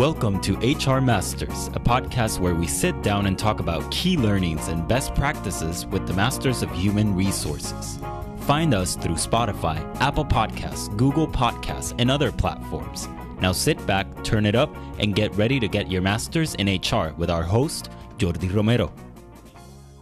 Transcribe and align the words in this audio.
Welcome 0.00 0.40
to 0.40 0.54
HR 0.54 1.02
Masters, 1.02 1.66
a 1.74 1.78
podcast 1.78 2.40
where 2.40 2.54
we 2.54 2.66
sit 2.66 3.02
down 3.02 3.26
and 3.26 3.38
talk 3.38 3.60
about 3.60 3.90
key 3.90 4.16
learnings 4.16 4.68
and 4.68 4.88
best 4.88 5.14
practices 5.14 5.84
with 5.84 6.06
the 6.06 6.14
masters 6.14 6.62
of 6.62 6.70
human 6.70 7.14
resources. 7.14 7.98
Find 8.46 8.72
us 8.72 8.96
through 8.96 9.16
Spotify, 9.16 9.76
Apple 10.00 10.24
Podcasts, 10.24 10.88
Google 10.96 11.28
Podcasts, 11.28 11.94
and 11.98 12.10
other 12.10 12.32
platforms. 12.32 13.10
Now 13.42 13.52
sit 13.52 13.86
back, 13.86 14.06
turn 14.24 14.46
it 14.46 14.54
up, 14.54 14.74
and 14.98 15.14
get 15.14 15.34
ready 15.34 15.60
to 15.60 15.68
get 15.68 15.90
your 15.90 16.00
masters 16.00 16.54
in 16.54 16.66
HR 16.66 17.12
with 17.18 17.28
our 17.28 17.42
host, 17.42 17.90
Jordi 18.16 18.50
Romero. 18.54 18.90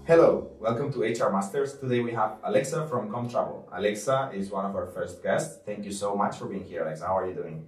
Hello, 0.07 0.53
welcome 0.61 0.93
to 0.93 1.01
HR 1.01 1.33
Masters. 1.33 1.77
Today 1.77 2.03
we 2.03 2.13
have 2.13 2.37
Alexa 2.45 2.87
from 2.87 3.11
Comtravel. 3.11 3.65
Alexa 3.73 4.31
is 4.33 4.49
one 4.49 4.65
of 4.65 4.77
our 4.77 4.87
first 4.87 5.25
guests. 5.25 5.59
Thank 5.67 5.85
you 5.85 5.91
so 5.91 6.15
much 6.15 6.37
for 6.37 6.47
being 6.47 6.63
here, 6.63 6.85
Alexa. 6.85 7.05
How 7.05 7.19
are 7.19 7.27
you 7.27 7.35
doing? 7.35 7.67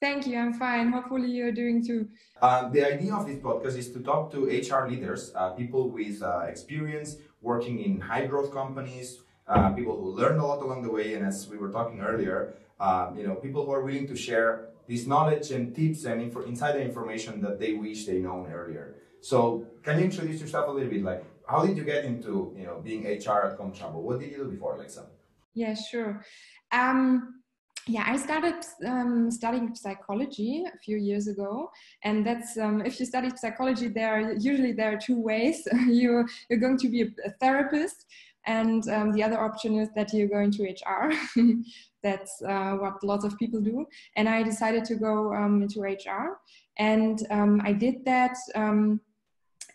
Thank 0.00 0.26
you. 0.26 0.38
I'm 0.38 0.54
fine. 0.54 0.92
Hopefully, 0.92 1.28
you're 1.30 1.52
doing 1.52 1.84
too. 1.84 2.08
Uh, 2.40 2.68
the 2.70 2.82
idea 2.86 3.14
of 3.14 3.26
this 3.26 3.38
podcast 3.38 3.76
is 3.76 3.92
to 3.92 4.00
talk 4.00 4.32
to 4.32 4.46
HR 4.46 4.88
leaders, 4.88 5.32
uh, 5.34 5.50
people 5.50 5.90
with 5.90 6.22
uh, 6.22 6.40
experience 6.48 7.16
working 7.42 7.80
in 7.80 8.00
high 8.00 8.26
growth 8.26 8.50
companies, 8.50 9.18
uh, 9.46 9.70
people 9.70 9.96
who 9.96 10.12
learned 10.12 10.40
a 10.40 10.44
lot 10.44 10.62
along 10.62 10.82
the 10.82 10.90
way, 10.90 11.14
and 11.14 11.26
as 11.26 11.48
we 11.48 11.58
were 11.58 11.70
talking 11.70 12.00
earlier, 12.00 12.54
uh, 12.78 13.10
you 13.14 13.26
know, 13.26 13.34
people 13.34 13.66
who 13.66 13.72
are 13.72 13.84
willing 13.84 14.06
to 14.06 14.16
share 14.16 14.68
this 14.88 15.06
knowledge 15.06 15.50
and 15.50 15.74
tips 15.76 16.04
and 16.06 16.22
info- 16.22 16.42
insider 16.42 16.80
information 16.80 17.40
that 17.42 17.60
they 17.60 17.74
wish 17.74 18.06
they 18.06 18.18
known 18.20 18.50
earlier. 18.50 18.96
So, 19.20 19.66
can 19.82 19.98
you 19.98 20.06
introduce 20.06 20.40
yourself 20.40 20.68
a 20.68 20.70
little 20.70 20.88
bit? 20.88 21.02
Like, 21.02 21.24
how 21.46 21.66
did 21.66 21.76
you 21.76 21.84
get 21.84 22.06
into 22.06 22.54
you 22.56 22.64
know 22.64 22.80
being 22.82 23.04
HR 23.04 23.52
at 23.52 23.58
Comtravel? 23.58 24.00
What 24.00 24.20
did 24.20 24.30
you 24.30 24.38
do 24.38 24.44
before, 24.44 24.76
Alexa? 24.76 25.06
Yeah, 25.52 25.74
sure. 25.74 26.24
Um, 26.72 27.39
yeah, 27.86 28.04
I 28.06 28.16
started 28.16 28.64
um, 28.86 29.30
studying 29.30 29.74
psychology 29.74 30.64
a 30.72 30.78
few 30.78 30.96
years 30.96 31.28
ago, 31.28 31.70
and 32.04 32.24
that's 32.26 32.56
um, 32.58 32.82
if 32.84 33.00
you 33.00 33.06
study 33.06 33.30
psychology, 33.34 33.88
there 33.88 34.14
are, 34.14 34.32
usually 34.32 34.72
there 34.72 34.92
are 34.92 34.98
two 34.98 35.20
ways. 35.20 35.66
you 35.86 36.26
you're 36.48 36.58
going 36.58 36.78
to 36.78 36.88
be 36.88 37.02
a, 37.02 37.30
therapist, 37.40 38.06
and 38.46 38.88
um, 38.90 39.12
the 39.12 39.22
other 39.22 39.40
option 39.40 39.78
is 39.78 39.88
that 39.96 40.12
you're 40.12 40.28
going 40.28 40.50
to 40.52 40.62
HR. 40.64 41.12
that's 42.02 42.40
uh, 42.42 42.72
what 42.72 43.02
lots 43.02 43.24
of 43.24 43.36
people 43.38 43.60
do, 43.60 43.86
and 44.16 44.28
I 44.28 44.42
decided 44.42 44.84
to 44.86 44.96
go 44.96 45.32
um, 45.34 45.62
into 45.62 45.80
HR, 45.80 46.38
and 46.78 47.26
um, 47.30 47.60
I 47.64 47.72
did 47.72 48.04
that 48.04 48.36
um, 48.54 49.00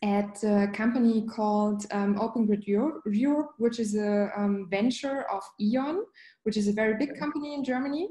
at 0.05 0.43
a 0.43 0.67
company 0.71 1.25
called 1.25 1.85
um, 1.91 2.19
Open 2.19 2.45
Grid 2.45 2.63
Europe, 2.67 3.53
which 3.57 3.79
is 3.79 3.95
a 3.95 4.29
um, 4.37 4.67
venture 4.69 5.25
of 5.31 5.41
E.ON, 5.59 6.03
which 6.43 6.57
is 6.57 6.67
a 6.67 6.73
very 6.73 6.95
big 6.95 7.17
company 7.17 7.55
in 7.55 7.63
Germany. 7.63 8.09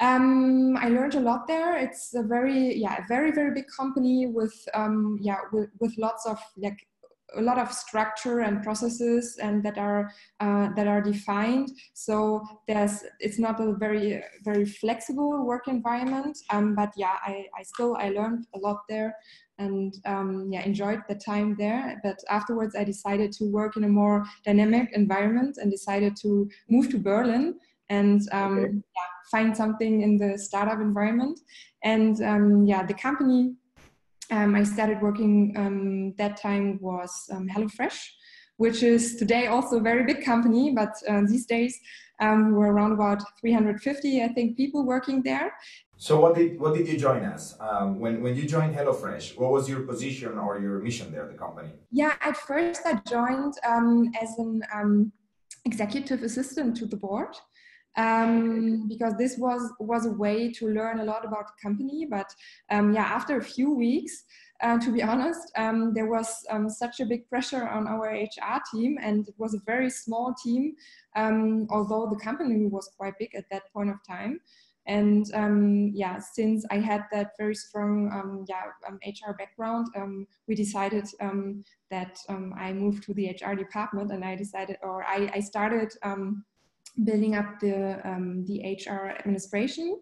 Um, 0.00 0.76
I 0.76 0.88
learned 0.88 1.14
a 1.14 1.20
lot 1.20 1.46
there. 1.46 1.76
It's 1.76 2.12
a 2.14 2.24
very, 2.24 2.74
yeah, 2.74 3.04
a 3.04 3.06
very, 3.06 3.30
very 3.30 3.54
big 3.54 3.66
company 3.76 4.26
with, 4.26 4.54
um, 4.74 5.18
yeah, 5.20 5.38
with, 5.52 5.70
with 5.78 5.96
lots 5.96 6.26
of 6.26 6.38
like 6.56 6.78
a 7.36 7.42
lot 7.42 7.58
of 7.58 7.72
structure 7.72 8.40
and 8.40 8.62
processes 8.62 9.38
and 9.42 9.62
that 9.64 9.78
are 9.78 10.10
uh, 10.40 10.68
that 10.74 10.86
are 10.86 11.00
defined. 11.00 11.70
So 11.94 12.42
there's 12.68 13.04
it's 13.20 13.38
not 13.38 13.60
a 13.60 13.74
very 13.74 14.22
very 14.44 14.64
flexible 14.64 15.44
work 15.44 15.68
environment 15.68 16.38
um, 16.50 16.74
but 16.74 16.92
yeah 16.96 17.16
I, 17.22 17.46
I 17.58 17.62
still 17.62 17.96
i 17.96 18.08
learned 18.10 18.46
a 18.54 18.58
lot 18.58 18.80
there 18.88 19.16
and 19.58 19.94
um, 20.06 20.48
yeah 20.52 20.62
enjoyed 20.64 21.02
the 21.08 21.14
time 21.14 21.56
there. 21.58 22.00
But 22.02 22.18
afterwards 22.28 22.74
i 22.76 22.84
decided 22.84 23.32
to 23.32 23.44
work 23.44 23.76
in 23.76 23.84
a 23.84 23.88
more 23.88 24.24
dynamic 24.44 24.90
environment 24.92 25.58
and 25.60 25.70
decided 25.70 26.16
to 26.22 26.48
move 26.68 26.90
to 26.90 26.98
berlin 26.98 27.54
and 27.88 28.22
um, 28.32 28.58
okay. 28.58 28.72
yeah, 28.72 29.08
find 29.30 29.56
something 29.56 30.02
in 30.02 30.16
the 30.16 30.38
startup 30.38 30.80
environment. 30.80 31.38
And 31.84 32.20
um, 32.22 32.64
yeah 32.64 32.84
the 32.86 32.94
company 32.94 33.54
um, 34.30 34.54
I 34.54 34.62
started 34.62 35.00
working 35.00 35.54
um, 35.56 36.14
that 36.18 36.36
time 36.36 36.78
was 36.80 37.10
um, 37.32 37.48
HelloFresh, 37.48 37.98
which 38.56 38.82
is 38.82 39.16
today 39.16 39.46
also 39.46 39.76
a 39.76 39.80
very 39.80 40.04
big 40.04 40.24
company, 40.24 40.72
but 40.74 40.94
uh, 41.08 41.22
these 41.26 41.46
days 41.46 41.78
um, 42.20 42.52
we're 42.52 42.72
around 42.72 42.92
about 42.92 43.22
350, 43.40 44.22
I 44.22 44.28
think, 44.28 44.56
people 44.56 44.84
working 44.86 45.22
there. 45.22 45.52
So 45.96 46.20
what 46.20 46.34
did 46.34 46.58
what 46.58 46.74
did 46.74 46.88
you 46.88 46.98
join 46.98 47.22
as? 47.24 47.56
Um, 47.60 48.00
when 48.00 48.22
when 48.22 48.34
you 48.34 48.46
joined 48.46 48.74
HelloFresh, 48.74 49.38
what 49.38 49.52
was 49.52 49.68
your 49.68 49.82
position 49.82 50.36
or 50.36 50.58
your 50.58 50.80
mission 50.80 51.12
there, 51.12 51.26
the 51.28 51.38
company? 51.38 51.70
Yeah, 51.90 52.14
at 52.20 52.36
first 52.36 52.82
I 52.84 52.94
joined 53.08 53.54
um, 53.64 54.10
as 54.20 54.30
an 54.38 54.62
um, 54.74 55.12
executive 55.64 56.22
assistant 56.22 56.76
to 56.78 56.86
the 56.86 56.96
board 56.96 57.34
um, 57.96 58.88
because 58.88 59.14
this 59.18 59.36
was 59.38 59.72
was 59.78 60.06
a 60.06 60.12
way 60.12 60.50
to 60.52 60.68
learn 60.68 61.00
a 61.00 61.04
lot 61.04 61.24
about 61.24 61.46
the 61.46 61.62
company. 61.62 62.06
But 62.08 62.34
um, 62.70 62.94
yeah, 62.94 63.04
after 63.04 63.38
a 63.38 63.44
few 63.44 63.74
weeks, 63.74 64.24
uh, 64.62 64.78
to 64.78 64.92
be 64.92 65.02
honest, 65.02 65.52
um, 65.56 65.92
there 65.92 66.06
was 66.06 66.46
um, 66.50 66.68
such 66.70 67.00
a 67.00 67.06
big 67.06 67.28
pressure 67.28 67.68
on 67.68 67.86
our 67.86 68.06
HR 68.10 68.60
team, 68.72 68.98
and 69.00 69.26
it 69.28 69.34
was 69.36 69.54
a 69.54 69.60
very 69.66 69.90
small 69.90 70.34
team, 70.42 70.74
um, 71.16 71.66
although 71.70 72.08
the 72.08 72.24
company 72.24 72.66
was 72.66 72.90
quite 72.96 73.18
big 73.18 73.34
at 73.34 73.44
that 73.50 73.72
point 73.72 73.90
of 73.90 73.96
time. 74.06 74.40
And 74.86 75.26
um, 75.34 75.92
yeah, 75.94 76.18
since 76.18 76.66
I 76.70 76.78
had 76.78 77.04
that 77.12 77.32
very 77.38 77.54
strong 77.54 78.10
yeah 78.48 78.98
HR 79.06 79.32
background, 79.32 79.86
we 80.48 80.56
decided 80.56 81.06
that 81.90 82.18
I 82.28 82.72
moved 82.72 83.04
to 83.04 83.14
the 83.14 83.28
HR 83.28 83.54
department, 83.54 84.10
and 84.10 84.24
I 84.24 84.34
decided, 84.34 84.78
or 84.82 85.04
I, 85.04 85.30
I 85.34 85.40
started 85.40 85.92
building 87.04 87.34
up 87.34 87.60
the, 87.60 88.00
um, 88.08 88.44
the 88.46 88.60
HR 88.62 89.08
administration 89.18 89.98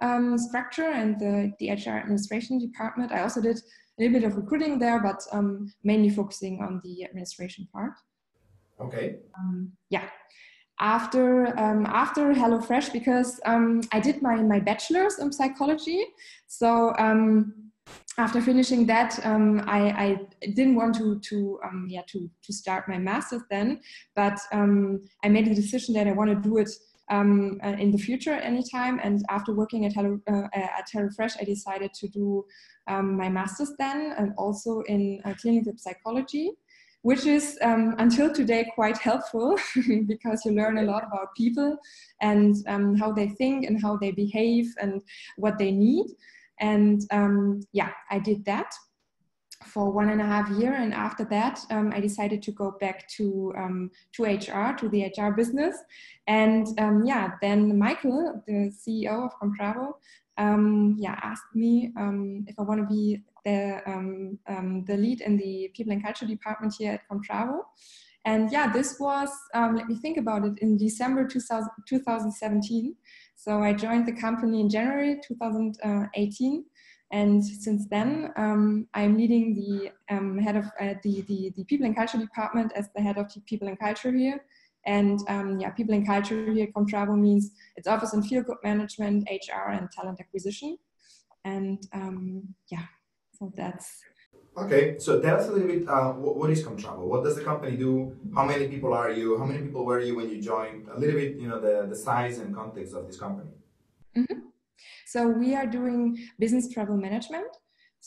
um, 0.00 0.36
structure 0.38 0.90
and 0.90 1.18
the, 1.18 1.52
the 1.58 1.70
HR 1.70 1.96
administration 1.96 2.58
department. 2.58 3.12
I 3.12 3.22
also 3.22 3.40
did 3.40 3.56
a 3.56 4.02
little 4.02 4.20
bit 4.20 4.24
of 4.24 4.36
recruiting 4.36 4.78
there, 4.78 5.00
but 5.02 5.22
um, 5.32 5.72
mainly 5.84 6.10
focusing 6.10 6.60
on 6.62 6.80
the 6.84 7.04
administration 7.04 7.66
part. 7.72 7.92
Okay. 8.80 9.16
Um, 9.38 9.72
yeah. 9.90 10.08
After 10.78 11.58
um, 11.58 11.86
after 11.86 12.34
HelloFresh, 12.34 12.92
because 12.92 13.40
um, 13.46 13.80
I 13.92 14.00
did 14.00 14.20
my 14.20 14.36
my 14.36 14.60
bachelor's 14.60 15.18
in 15.18 15.32
psychology, 15.32 16.04
so 16.46 16.94
after 18.18 18.40
finishing 18.40 18.86
that, 18.86 19.18
um, 19.24 19.62
I, 19.66 19.80
I, 19.90 20.20
didn't 20.54 20.74
want 20.74 20.94
to 20.96 21.18
to 21.20 21.60
um, 21.64 21.86
yeah 21.88 22.02
to 22.08 22.30
to 22.44 22.52
start 22.52 22.88
my 22.88 22.98
master's 22.98 23.42
then, 23.50 23.80
but 24.14 24.38
um, 24.52 25.02
I 25.22 25.28
made 25.28 25.48
a 25.48 25.54
decision 25.54 25.94
that 25.94 26.06
I 26.06 26.12
want 26.12 26.30
to 26.30 26.48
do 26.48 26.56
it 26.56 26.70
um, 27.10 27.60
uh, 27.62 27.76
in 27.78 27.90
the 27.90 27.98
future 27.98 28.32
anytime. 28.32 29.00
And 29.02 29.22
after 29.28 29.52
working 29.52 29.84
at 29.84 29.92
Hello 29.92 30.18
uh, 30.30 30.48
at 30.54 30.88
HelloFresh, 30.94 31.36
I 31.40 31.44
decided 31.44 31.92
to 31.94 32.08
do 32.08 32.44
um, 32.88 33.16
my 33.16 33.28
master's 33.28 33.72
then, 33.78 34.14
and 34.18 34.32
also 34.38 34.80
in 34.82 35.20
uh, 35.24 35.34
clinical 35.40 35.74
psychology. 35.76 36.52
Which 37.02 37.24
is 37.24 37.56
um, 37.62 37.94
until 37.98 38.32
today 38.34 38.68
quite 38.74 38.98
helpful 38.98 39.56
because 40.08 40.44
you 40.44 40.50
learn 40.50 40.78
a 40.78 40.82
lot 40.82 41.04
about 41.04 41.36
people 41.36 41.78
and 42.20 42.56
how 42.98 43.12
they 43.12 43.28
think 43.28 43.64
and 43.64 43.80
how 43.80 43.96
they 43.96 44.10
behave 44.10 44.74
and 44.80 45.02
what 45.36 45.56
they 45.56 45.70
need. 45.70 46.06
And 46.60 47.02
um, 47.10 47.60
yeah, 47.72 47.90
I 48.10 48.18
did 48.18 48.44
that 48.46 48.72
for 49.64 49.90
one 49.90 50.10
and 50.10 50.20
a 50.20 50.24
half 50.24 50.50
year. 50.50 50.74
And 50.74 50.92
after 50.92 51.24
that, 51.26 51.60
um, 51.70 51.92
I 51.94 52.00
decided 52.00 52.42
to 52.42 52.52
go 52.52 52.76
back 52.80 53.08
to, 53.16 53.52
um, 53.56 53.90
to 54.12 54.24
HR, 54.24 54.74
to 54.78 54.88
the 54.88 55.12
HR 55.16 55.32
business. 55.32 55.76
And 56.26 56.66
um, 56.78 57.04
yeah, 57.04 57.32
then 57.40 57.78
Michael, 57.78 58.42
the 58.46 58.72
CEO 58.72 59.26
of 59.26 59.32
Comtravel, 59.40 59.94
um, 60.38 60.96
yeah, 60.98 61.18
asked 61.22 61.54
me 61.54 61.92
um, 61.96 62.44
if 62.46 62.58
I 62.58 62.62
want 62.62 62.80
to 62.80 62.86
be 62.86 63.22
the, 63.44 63.80
the 64.86 64.96
lead 64.96 65.20
in 65.22 65.36
the 65.36 65.70
people 65.74 65.92
and 65.92 66.04
culture 66.04 66.26
department 66.26 66.74
here 66.78 66.92
at 66.92 67.08
Comtravel. 67.08 67.60
And 68.26 68.50
yeah, 68.50 68.70
this 68.72 68.98
was, 68.98 69.30
let 69.54 69.86
me 69.86 69.94
think 69.94 70.18
about 70.18 70.44
it, 70.44 70.58
in 70.58 70.76
December 70.76 71.26
2000, 71.26 71.70
2017. 71.88 72.94
So 73.36 73.62
I 73.62 73.72
joined 73.72 74.06
the 74.06 74.20
company 74.20 74.60
in 74.60 74.68
January 74.68 75.20
2018. 75.26 76.64
And 77.12 77.44
since 77.44 77.86
then, 77.88 78.32
um, 78.36 78.88
I'm 78.94 79.16
leading 79.16 79.54
the 79.54 79.92
um, 80.12 80.38
head 80.38 80.56
of 80.56 80.64
uh, 80.80 80.94
the, 81.04 81.20
the, 81.28 81.52
the, 81.56 81.64
people 81.64 81.86
and 81.86 81.94
culture 81.94 82.18
department 82.18 82.72
as 82.74 82.88
the 82.96 83.00
head 83.00 83.16
of 83.16 83.32
the 83.32 83.40
people 83.42 83.68
and 83.68 83.78
culture 83.78 84.10
here. 84.10 84.44
And 84.86 85.20
um, 85.28 85.60
yeah, 85.60 85.70
people 85.70 85.94
and 85.94 86.04
culture 86.04 86.52
here, 86.52 86.66
Comtravel 86.76 87.16
means 87.16 87.52
it's 87.76 87.86
office 87.86 88.12
and 88.12 88.26
field 88.26 88.46
good 88.46 88.56
management, 88.64 89.28
HR, 89.30 89.70
and 89.70 89.88
talent 89.92 90.18
acquisition. 90.18 90.78
And 91.44 91.80
um, 91.92 92.42
yeah, 92.72 92.86
so 93.38 93.52
that's 93.56 94.00
Okay, 94.58 94.98
so 94.98 95.20
tell 95.20 95.36
us 95.36 95.48
a 95.48 95.52
little 95.52 95.68
bit. 95.68 95.86
Uh, 95.86 96.12
what, 96.12 96.36
what 96.36 96.50
is 96.50 96.64
Comtravel? 96.64 97.06
What 97.06 97.22
does 97.24 97.36
the 97.36 97.44
company 97.44 97.76
do? 97.76 98.16
How 98.34 98.44
many 98.44 98.68
people 98.68 98.94
are 98.94 99.10
you? 99.10 99.36
How 99.38 99.44
many 99.44 99.62
people 99.62 99.84
were 99.84 100.00
you 100.00 100.16
when 100.16 100.30
you 100.30 100.40
joined? 100.40 100.88
A 100.88 100.98
little 100.98 101.16
bit, 101.16 101.36
you 101.36 101.46
know, 101.46 101.60
the, 101.60 101.86
the 101.86 101.94
size 101.94 102.38
and 102.38 102.54
context 102.54 102.94
of 102.94 103.06
this 103.06 103.18
company. 103.18 103.50
Mm-hmm. 104.16 104.40
So 105.04 105.28
we 105.28 105.54
are 105.54 105.66
doing 105.66 106.16
business 106.38 106.68
travel 106.72 106.96
management. 106.96 107.48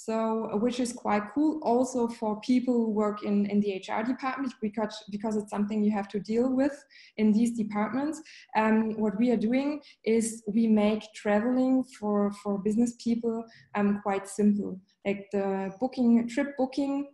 So 0.05 0.49
which 0.61 0.79
is 0.79 0.93
quite 0.93 1.23
cool 1.33 1.59
also 1.63 2.07
for 2.07 2.39
people 2.41 2.73
who 2.73 2.91
work 2.91 3.23
in, 3.23 3.45
in 3.47 3.59
the 3.59 3.83
hr 3.87 4.03
department 4.03 4.53
because 4.61 5.03
because 5.11 5.35
it's 5.35 5.49
something 5.49 5.83
you 5.83 5.91
have 5.91 6.07
to 6.07 6.19
deal 6.19 6.49
with 6.55 6.75
in 7.17 7.31
these 7.31 7.57
departments. 7.57 8.21
Um, 8.55 8.99
what 8.99 9.17
we 9.19 9.31
are 9.31 9.37
doing 9.37 9.81
is 10.05 10.43
we 10.47 10.67
make 10.67 11.03
traveling 11.13 11.83
for 11.99 12.31
for 12.41 12.57
business 12.57 12.93
people 13.03 13.43
um, 13.75 13.99
quite 14.03 14.27
simple. 14.27 14.79
Like 15.05 15.27
the 15.31 15.73
booking 15.79 16.27
trip 16.27 16.55
booking 16.57 17.09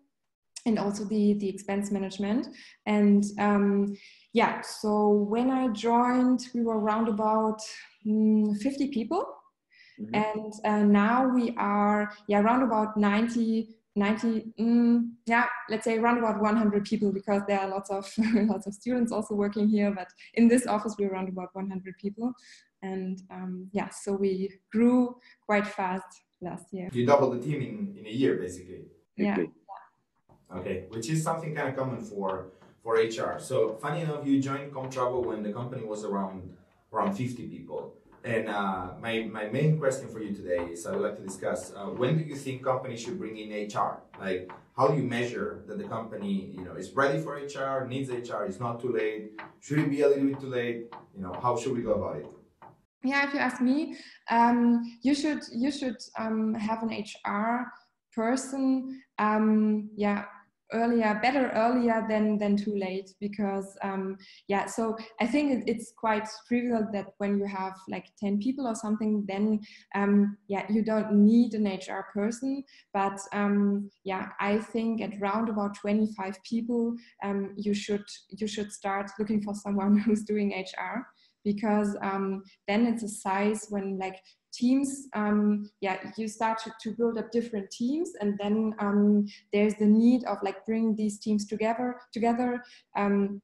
and 0.66 0.80
also 0.80 1.06
the 1.06 1.34
the 1.34 1.50
expense 1.50 1.92
management. 1.92 2.48
And 2.86 3.24
um, 3.40 3.96
yeah 4.36 4.60
so 4.60 5.08
when 5.08 5.50
i 5.50 5.70
joined 5.70 6.42
we 6.54 6.62
were 6.62 6.78
around 6.78 7.08
about 7.08 7.62
mm, 8.06 8.56
50 8.62 8.90
people 8.90 9.26
Mm-hmm. 10.00 10.16
And 10.16 10.54
uh, 10.64 10.86
now 10.86 11.28
we 11.28 11.54
are, 11.58 12.12
yeah, 12.28 12.42
around 12.42 12.64
about 12.64 12.98
90, 12.98 13.70
90, 13.96 14.54
mm, 14.60 15.10
yeah, 15.26 15.46
let's 15.70 15.86
say 15.86 15.98
around 15.98 16.18
about 16.18 16.42
100 16.42 16.84
people 16.86 17.12
because 17.12 17.42
there 17.48 17.60
are 17.60 17.68
lots 17.70 17.90
of 17.90 18.12
lots 18.36 18.68
of 18.68 18.74
students 18.74 19.12
also 19.12 19.36
working 19.36 19.70
here. 19.70 19.92
But 19.92 20.08
in 20.34 20.48
this 20.48 20.68
office, 20.68 20.96
we're 21.00 21.12
around 21.12 21.30
about 21.30 21.50
100 21.54 21.98
people, 21.98 22.34
and 22.82 23.22
um, 23.32 23.70
yeah, 23.72 23.90
so 23.90 24.14
we 24.14 24.52
grew 24.72 25.16
quite 25.46 25.66
fast 25.66 26.08
last 26.42 26.66
year. 26.74 26.90
You 26.92 27.06
doubled 27.06 27.40
the 27.40 27.46
team 27.46 27.62
in, 27.62 27.96
in 28.00 28.06
a 28.06 28.10
year, 28.10 28.36
basically. 28.36 28.86
Yeah. 29.16 29.38
Okay, 30.54 30.86
which 30.90 31.10
is 31.10 31.24
something 31.24 31.56
kind 31.56 31.70
of 31.70 31.76
common 31.76 32.02
for 32.04 32.48
for 32.84 32.96
HR. 32.96 33.40
So 33.40 33.78
funny 33.82 34.02
enough, 34.02 34.28
you 34.28 34.42
joined 34.42 34.74
Comtravel 34.74 35.26
when 35.26 35.42
the 35.42 35.54
company 35.54 35.84
was 35.86 36.04
around 36.04 36.54
around 36.94 37.16
50 37.16 37.48
people. 37.48 37.94
And 38.26 38.50
uh, 38.50 38.88
my, 39.00 39.30
my 39.32 39.46
main 39.50 39.78
question 39.78 40.10
for 40.10 40.20
you 40.20 40.34
today 40.34 40.58
is 40.72 40.88
I 40.88 40.92
would 40.94 41.02
like 41.02 41.16
to 41.18 41.22
discuss 41.22 41.72
uh, 41.76 41.86
when 41.86 42.18
do 42.18 42.24
you 42.24 42.36
think 42.36 42.64
companies 42.64 43.02
should 43.02 43.20
bring 43.20 43.38
in 43.38 43.68
HR? 43.68 44.02
Like, 44.20 44.52
how 44.76 44.88
do 44.88 44.98
you 44.98 45.04
measure 45.04 45.64
that 45.68 45.78
the 45.78 45.84
company 45.84 46.50
you 46.52 46.66
know 46.66 46.74
is 46.74 46.92
ready 46.96 47.22
for 47.22 47.36
HR, 47.36 47.88
needs 47.88 48.10
HR, 48.10 48.46
is 48.46 48.60
not 48.60 48.82
too 48.82 48.92
late? 48.92 49.40
Should 49.60 49.78
it 49.78 49.92
be 49.92 50.02
a 50.02 50.08
little 50.08 50.26
bit 50.26 50.40
too 50.40 50.48
late? 50.48 50.92
You 51.16 51.22
know, 51.22 51.40
how 51.40 51.56
should 51.56 51.74
we 51.78 51.84
go 51.84 51.94
about 51.94 52.18
it? 52.18 52.26
Yeah, 53.04 53.28
if 53.28 53.34
you 53.36 53.40
ask 53.40 53.62
me, 53.62 53.96
um, 54.32 54.82
you 55.04 55.14
should 55.14 55.42
you 55.54 55.72
should 55.72 55.98
um, 56.18 56.56
have 56.56 56.82
an 56.82 56.90
HR 56.90 57.72
person. 58.12 59.04
Um, 59.20 59.92
yeah, 59.96 60.26
earlier 60.74 61.20
better 61.22 61.52
earlier 61.56 62.06
than 62.10 62.38
than 62.38 62.56
too 62.58 62.76
late 62.76 63.12
because 63.20 63.78
um 63.84 64.18
yeah 64.48 64.66
so 64.66 64.96
i 65.22 65.26
think 65.26 65.64
it's 65.68 65.94
quite 65.98 66.28
trivial 66.48 66.88
that 66.92 67.08
when 67.18 67.38
you 67.38 67.46
have 67.46 67.74
like 67.88 68.08
10 68.20 68.40
people 68.40 68.68
or 68.68 68.76
something 68.76 69.24
then 69.28 69.60
um 69.96 70.38
yeah 70.48 70.66
you 70.70 70.84
don't 70.84 71.14
need 71.14 71.54
an 71.54 71.66
hr 71.66 72.06
person. 72.14 72.64
But 72.94 73.20
um 73.34 73.90
yeah 74.04 74.30
i 74.40 74.58
think 74.58 75.02
at 75.02 75.20
round 75.20 75.50
about 75.50 75.76
25 75.76 76.38
people 76.44 76.96
um 77.24 77.54
you 77.58 77.74
should 77.74 78.06
you 78.30 78.48
should 78.48 78.72
start 78.72 79.12
looking 79.20 79.42
for 79.42 79.54
someone 79.54 79.98
who's 80.06 80.24
doing 80.24 80.52
hr 80.52 81.06
because 81.46 81.96
um, 82.02 82.44
then 82.68 82.86
it's 82.88 83.04
a 83.04 83.08
size 83.08 83.68
when 83.70 83.98
like 83.98 84.20
teams, 84.56 85.08
um, 85.14 85.70
yeah, 85.82 85.98
you 86.18 86.28
start 86.28 86.60
to, 86.64 86.72
to, 86.82 86.96
build 86.96 87.18
up 87.18 87.32
different 87.32 87.70
teams, 87.72 88.12
and 88.22 88.38
then 88.42 88.74
um, 88.80 89.28
there's 89.54 89.76
the 89.76 89.86
need 89.86 90.24
of 90.26 90.38
like 90.44 90.66
bringing 90.66 90.96
these 90.96 91.20
teams 91.20 91.46
together, 91.46 91.98
together, 92.14 92.64
um, 92.96 93.42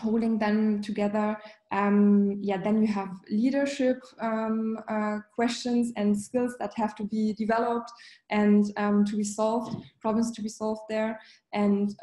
holding 0.00 0.38
them 0.38 0.82
together. 0.82 1.36
Um, 1.72 2.38
yeah, 2.40 2.58
then 2.58 2.80
you 2.82 2.88
have 2.88 3.10
leadership 3.30 3.98
um, 4.20 4.78
uh, 4.88 5.18
questions 5.34 5.92
and 5.96 6.18
skills 6.18 6.54
that 6.60 6.72
have 6.76 6.94
to 6.96 7.04
be 7.04 7.34
developed 7.34 7.90
and 8.30 8.64
um, 8.76 9.04
to 9.06 9.16
be 9.16 9.24
solved, 9.24 9.76
problems 10.00 10.32
to 10.32 10.42
be 10.42 10.48
solved 10.48 10.82
there, 10.88 11.20
and 11.52 11.94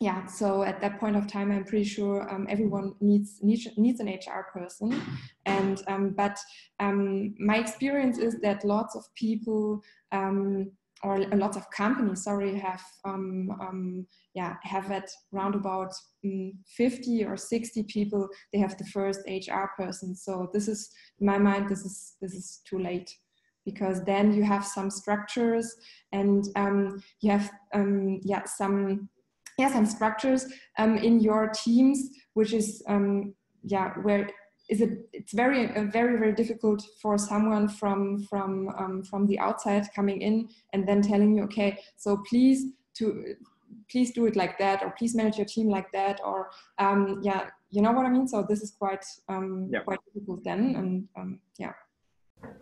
yeah, 0.00 0.26
so 0.26 0.62
at 0.62 0.80
that 0.80 1.00
point 1.00 1.16
of 1.16 1.26
time, 1.26 1.50
I'm 1.50 1.64
pretty 1.64 1.84
sure 1.84 2.32
um, 2.32 2.46
everyone 2.48 2.94
needs, 3.00 3.40
needs 3.42 3.66
needs 3.76 3.98
an 3.98 4.06
HR 4.06 4.46
person, 4.52 5.02
and 5.44 5.82
um, 5.88 6.10
but 6.16 6.38
um, 6.78 7.34
my 7.40 7.56
experience 7.56 8.18
is 8.18 8.38
that 8.42 8.64
lots 8.64 8.94
of 8.94 9.04
people 9.16 9.82
um, 10.12 10.70
or 11.02 11.18
lots 11.18 11.56
of 11.56 11.68
companies, 11.70 12.22
sorry, 12.22 12.56
have 12.56 12.82
um, 13.04 13.50
um, 13.60 14.06
yeah 14.34 14.54
have 14.62 14.88
at 14.92 15.10
round 15.32 15.56
about 15.56 15.92
50 16.22 17.24
or 17.24 17.36
60 17.36 17.82
people. 17.84 18.28
They 18.52 18.60
have 18.60 18.78
the 18.78 18.86
first 18.86 19.22
HR 19.28 19.66
person. 19.76 20.14
So 20.14 20.48
this 20.52 20.68
is 20.68 20.90
in 21.18 21.26
my 21.26 21.38
mind, 21.38 21.68
this 21.68 21.84
is 21.84 22.14
this 22.20 22.34
is 22.34 22.60
too 22.64 22.78
late 22.78 23.12
because 23.64 24.04
then 24.04 24.32
you 24.32 24.44
have 24.44 24.64
some 24.64 24.90
structures 24.90 25.74
and 26.12 26.46
you 27.20 27.30
have 27.30 27.50
yeah 28.22 28.44
some 28.44 29.08
yeah 29.58 29.70
some 29.70 29.84
structures 29.84 30.46
um, 30.78 30.96
in 30.96 31.20
your 31.20 31.48
teams 31.48 32.10
which 32.34 32.52
is 32.52 32.82
um, 32.88 33.34
yeah 33.64 33.92
where 34.02 34.30
is 34.70 34.80
it 34.80 35.08
it's 35.12 35.32
very 35.32 35.74
uh, 35.76 35.84
very 35.84 36.18
very 36.18 36.32
difficult 36.32 36.82
for 37.02 37.18
someone 37.18 37.68
from 37.68 38.22
from 38.24 38.68
um, 38.78 39.02
from 39.02 39.26
the 39.26 39.38
outside 39.38 39.86
coming 39.94 40.22
in 40.22 40.48
and 40.72 40.86
then 40.86 41.02
telling 41.02 41.34
you 41.34 41.42
okay 41.42 41.78
so 41.96 42.22
please 42.28 42.72
to 42.94 43.34
please 43.90 44.12
do 44.12 44.26
it 44.26 44.36
like 44.36 44.58
that 44.58 44.82
or 44.82 44.90
please 44.98 45.14
manage 45.14 45.36
your 45.36 45.46
team 45.46 45.68
like 45.68 45.90
that 45.92 46.20
or 46.24 46.50
um, 46.78 47.20
yeah 47.22 47.48
you 47.70 47.82
know 47.82 47.92
what 47.92 48.06
i 48.06 48.08
mean 48.08 48.26
so 48.26 48.44
this 48.48 48.62
is 48.62 48.70
quite 48.70 49.04
um, 49.28 49.68
yeah. 49.70 49.80
quite 49.80 49.98
difficult 50.06 50.42
then 50.44 50.74
and 50.76 51.08
um, 51.16 51.40
yeah 51.58 51.72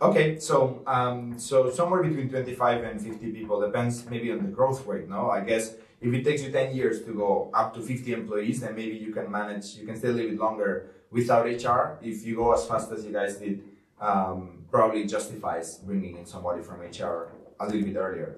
Okay, 0.01 0.39
so 0.39 0.83
um, 0.87 1.39
so 1.39 1.71
somewhere 1.71 2.03
between 2.03 2.29
25 2.29 2.85
and 2.85 3.01
50 3.01 3.33
people 3.33 3.61
depends 3.61 4.09
maybe 4.09 4.31
on 4.33 4.39
the 4.39 4.49
growth 4.49 4.87
rate. 4.87 5.09
No, 5.09 5.31
I 5.31 5.41
guess 5.41 5.75
if 6.01 6.13
it 6.13 6.25
takes 6.25 6.43
you 6.43 6.51
10 6.51 6.75
years 6.75 7.03
to 7.05 7.13
go 7.13 7.51
up 7.55 7.75
to 7.75 7.81
50 7.81 8.13
employees, 8.13 8.61
then 8.61 8.75
maybe 8.75 8.97
you 8.97 9.13
can 9.13 9.31
manage, 9.31 9.77
you 9.77 9.87
can 9.87 9.97
stay 9.97 10.09
a 10.09 10.13
little 10.13 10.31
bit 10.31 10.39
longer 10.39 10.91
without 11.11 11.47
HR. 11.47 11.99
If 12.03 12.25
you 12.27 12.37
go 12.37 12.53
as 12.53 12.67
fast 12.67 12.93
as 12.93 13.05
you 13.05 13.13
guys 13.13 13.37
did, 13.37 13.63
um, 14.01 14.65
probably 14.71 15.07
justifies 15.07 15.79
bringing 15.79 16.19
in 16.19 16.27
somebody 16.27 16.63
from 16.63 16.81
HR 16.81 17.33
a 17.59 17.67
little 17.67 17.83
bit 17.83 17.97
earlier. 17.97 18.37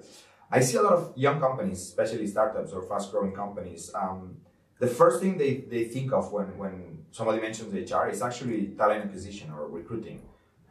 I 0.51 0.61
see 0.61 0.77
a 0.77 0.81
lot 0.81 0.93
of 0.93 1.13
young 1.15 1.39
companies, 1.39 1.79
especially 1.81 2.25
startups 2.27 2.71
or 2.71 2.81
fast 2.83 3.11
growing 3.11 3.33
companies. 3.33 3.91
Um, 3.93 4.37
the 4.79 4.87
first 4.87 5.21
thing 5.21 5.37
they, 5.37 5.57
they 5.69 5.83
think 5.83 6.13
of 6.13 6.31
when, 6.31 6.57
when 6.57 6.99
somebody 7.11 7.41
mentions 7.41 7.73
HR 7.73 8.07
is 8.07 8.21
actually 8.21 8.67
talent 8.77 9.05
acquisition 9.05 9.51
or 9.51 9.67
recruiting. 9.67 10.21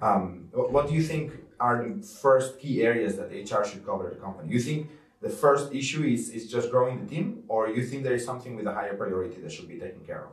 Um, 0.00 0.48
what 0.52 0.88
do 0.88 0.94
you 0.94 1.02
think 1.02 1.32
are 1.60 1.86
the 1.86 2.02
first 2.02 2.58
key 2.58 2.82
areas 2.82 3.16
that 3.16 3.30
HR 3.30 3.64
should 3.64 3.84
cover 3.84 4.08
the 4.08 4.16
company? 4.16 4.52
You 4.52 4.60
think 4.60 4.90
the 5.20 5.30
first 5.30 5.72
issue 5.72 6.04
is, 6.04 6.30
is 6.30 6.50
just 6.50 6.70
growing 6.70 7.04
the 7.04 7.06
team, 7.06 7.42
or 7.48 7.68
you 7.68 7.84
think 7.84 8.04
there 8.04 8.14
is 8.14 8.24
something 8.24 8.54
with 8.54 8.66
a 8.66 8.72
higher 8.72 8.96
priority 8.96 9.40
that 9.40 9.50
should 9.50 9.68
be 9.68 9.78
taken 9.78 10.00
care 10.04 10.26
of? 10.26 10.32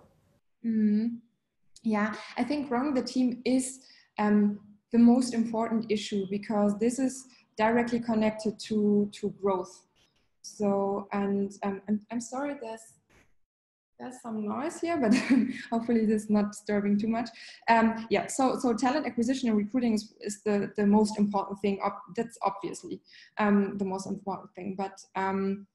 Mm, 0.65 1.17
yeah, 1.83 2.13
I 2.37 2.43
think 2.43 2.69
growing 2.69 2.93
the 2.93 3.01
team 3.01 3.41
is 3.45 3.79
um, 4.19 4.59
the 4.91 4.99
most 4.99 5.33
important 5.33 5.91
issue 5.91 6.25
because 6.29 6.77
this 6.79 6.99
is 6.99 7.25
directly 7.57 7.99
connected 7.99 8.59
to 8.59 9.09
to 9.13 9.33
growth. 9.41 9.85
So, 10.41 11.07
and 11.11 11.51
um, 11.63 11.81
I'm, 11.87 12.01
I'm 12.11 12.21
sorry, 12.21 12.55
there's 12.61 12.93
there's 13.99 14.21
some 14.21 14.45
noise 14.47 14.79
here, 14.79 14.97
but 14.97 15.13
hopefully 15.71 16.05
this 16.05 16.23
is 16.23 16.29
not 16.29 16.51
disturbing 16.51 16.99
too 16.99 17.07
much. 17.07 17.29
Um, 17.69 18.05
yeah, 18.09 18.27
so 18.27 18.57
so 18.59 18.73
talent 18.73 19.05
acquisition 19.05 19.49
and 19.49 19.57
recruiting 19.57 19.93
is, 19.93 20.13
is 20.21 20.41
the, 20.43 20.71
the 20.75 20.85
most 20.85 21.17
important 21.17 21.59
thing. 21.61 21.79
That's 22.15 22.37
obviously 22.41 23.01
um, 23.37 23.77
the 23.77 23.85
most 23.85 24.07
important 24.07 24.53
thing. 24.53 24.75
But 24.77 24.99
um, 25.15 25.67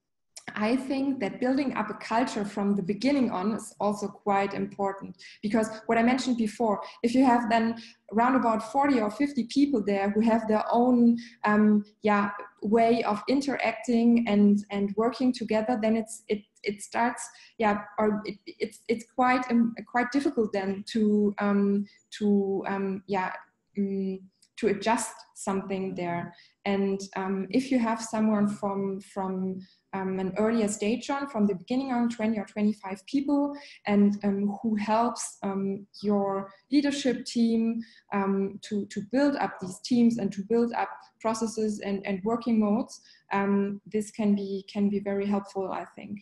I 0.54 0.76
think 0.76 1.20
that 1.20 1.40
building 1.40 1.74
up 1.74 1.90
a 1.90 1.94
culture 1.94 2.44
from 2.44 2.76
the 2.76 2.82
beginning 2.82 3.30
on 3.30 3.52
is 3.52 3.74
also 3.80 4.08
quite 4.08 4.54
important. 4.54 5.16
Because 5.42 5.68
what 5.86 5.98
I 5.98 6.02
mentioned 6.02 6.36
before, 6.36 6.80
if 7.02 7.14
you 7.14 7.24
have 7.24 7.48
then 7.50 7.80
around 8.12 8.36
about 8.36 8.72
40 8.72 9.00
or 9.00 9.10
50 9.10 9.44
people 9.44 9.82
there 9.84 10.10
who 10.10 10.20
have 10.20 10.48
their 10.48 10.64
own 10.70 11.16
um, 11.44 11.84
yeah 12.02 12.30
way 12.62 13.02
of 13.04 13.22
interacting 13.28 14.24
and 14.28 14.64
and 14.70 14.94
working 14.96 15.32
together, 15.32 15.78
then 15.80 15.96
it's 15.96 16.22
it 16.28 16.42
it 16.62 16.82
starts 16.82 17.26
yeah 17.58 17.82
or 17.98 18.20
it, 18.24 18.36
it's 18.46 18.80
it's 18.88 19.04
quite 19.14 19.50
um, 19.50 19.74
quite 19.86 20.10
difficult 20.12 20.52
then 20.52 20.84
to 20.92 21.34
um, 21.38 21.86
to 22.18 22.64
um, 22.66 23.02
yeah 23.06 23.32
um, 23.78 24.20
to 24.60 24.68
adjust 24.68 25.14
something 25.34 25.94
there. 25.94 26.34
And 26.66 27.00
um, 27.16 27.46
if 27.50 27.70
you 27.70 27.78
have 27.78 28.00
someone 28.02 28.46
from 28.46 29.00
from 29.00 29.60
um, 29.92 30.18
an 30.20 30.32
earlier 30.38 30.68
stage 30.68 31.10
on, 31.10 31.28
from 31.28 31.46
the 31.46 31.54
beginning 31.54 31.92
on, 31.92 32.08
20 32.08 32.38
or 32.38 32.44
25 32.44 33.04
people, 33.06 33.56
and 33.86 34.18
um, 34.24 34.58
who 34.62 34.76
helps 34.76 35.38
um, 35.42 35.86
your 36.02 36.50
leadership 36.70 37.24
team 37.24 37.80
um, 38.12 38.58
to, 38.62 38.86
to 38.86 39.02
build 39.12 39.36
up 39.36 39.58
these 39.60 39.78
teams 39.80 40.18
and 40.18 40.32
to 40.32 40.42
build 40.48 40.72
up 40.74 40.90
processes 41.20 41.80
and, 41.80 42.06
and 42.06 42.20
working 42.24 42.60
modes. 42.60 43.00
Um, 43.32 43.80
this 43.86 44.10
can 44.10 44.34
be 44.34 44.64
can 44.72 44.88
be 44.88 45.00
very 45.00 45.26
helpful, 45.26 45.70
I 45.70 45.84
think. 45.96 46.20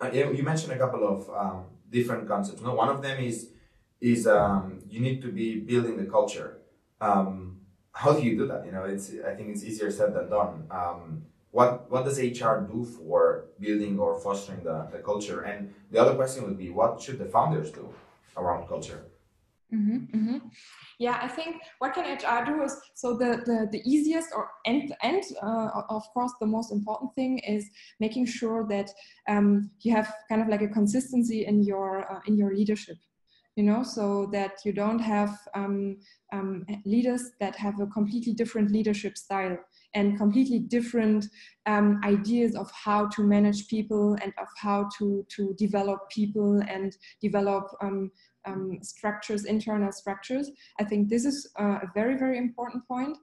Uh, 0.00 0.10
you 0.10 0.42
mentioned 0.42 0.72
a 0.72 0.78
couple 0.78 1.06
of 1.06 1.30
um, 1.30 1.64
different 1.90 2.26
concepts. 2.26 2.60
No, 2.60 2.74
one 2.74 2.88
of 2.88 3.02
them 3.02 3.20
is 3.20 3.50
is 4.00 4.26
you 4.88 5.00
need 5.00 5.22
to 5.22 5.30
be 5.30 5.60
building 5.60 5.96
the 5.96 6.06
culture. 6.06 6.58
how 7.00 8.12
do 8.14 8.22
you 8.22 8.36
do 8.36 8.46
that? 8.46 8.64
You 8.66 8.72
know, 8.72 8.84
it's 8.84 9.12
I 9.26 9.34
think 9.34 9.50
it's 9.50 9.64
easier 9.64 9.90
said 9.90 10.14
than 10.14 10.28
done. 10.30 10.66
What 11.52 11.90
what 11.90 12.04
does 12.04 12.18
HR 12.18 12.66
do 12.72 12.84
for 12.84 13.46
building 13.60 13.98
or 13.98 14.18
fostering 14.18 14.64
the, 14.64 14.88
the 14.90 14.98
culture? 14.98 15.42
And 15.42 15.72
the 15.90 16.00
other 16.00 16.14
question 16.14 16.44
would 16.44 16.58
be, 16.58 16.70
what 16.70 17.00
should 17.00 17.18
the 17.18 17.26
founders 17.26 17.70
do 17.70 17.88
around 18.36 18.66
culture? 18.66 19.04
Mm-hmm, 19.72 19.98
mm-hmm. 20.16 20.38
Yeah, 20.98 21.18
I 21.22 21.28
think 21.28 21.56
what 21.78 21.94
can 21.94 22.04
HR 22.04 22.44
do 22.44 22.62
is 22.62 22.76
so 22.94 23.16
the 23.16 23.42
the, 23.46 23.68
the 23.70 23.82
easiest 23.86 24.28
or 24.34 24.50
and 24.66 24.94
and 25.02 25.22
uh, 25.42 25.82
of 25.88 26.04
course 26.12 26.32
the 26.40 26.46
most 26.46 26.72
important 26.72 27.14
thing 27.14 27.38
is 27.38 27.70
making 27.98 28.26
sure 28.26 28.66
that 28.68 28.90
um, 29.28 29.70
you 29.80 29.94
have 29.94 30.12
kind 30.28 30.42
of 30.42 30.48
like 30.48 30.62
a 30.62 30.68
consistency 30.68 31.46
in 31.46 31.62
your 31.62 32.10
uh, 32.12 32.20
in 32.26 32.36
your 32.36 32.54
leadership 32.54 32.98
you 33.56 33.64
know 33.64 33.82
so 33.82 34.28
that 34.32 34.52
you 34.64 34.72
don't 34.72 34.98
have 34.98 35.38
um, 35.54 35.96
um, 36.32 36.64
leaders 36.84 37.30
that 37.40 37.56
have 37.56 37.80
a 37.80 37.86
completely 37.86 38.32
different 38.34 38.70
leadership 38.70 39.16
style 39.16 39.56
and 39.94 40.16
completely 40.16 40.58
different 40.58 41.26
um, 41.66 42.00
ideas 42.04 42.54
of 42.54 42.70
how 42.72 43.06
to 43.08 43.22
manage 43.22 43.68
people 43.68 44.16
and 44.22 44.32
of 44.38 44.48
how 44.56 44.88
to 44.98 45.24
to 45.28 45.54
develop 45.58 46.10
people 46.10 46.62
and 46.68 46.96
develop 47.20 47.64
um, 47.80 48.10
um, 48.46 48.78
structures 48.82 49.44
internal 49.44 49.92
structures. 49.92 50.50
I 50.80 50.84
think 50.84 51.08
this 51.08 51.24
is 51.24 51.50
uh, 51.58 51.78
a 51.82 51.90
very 51.94 52.16
very 52.16 52.38
important 52.38 52.86
point. 52.86 53.16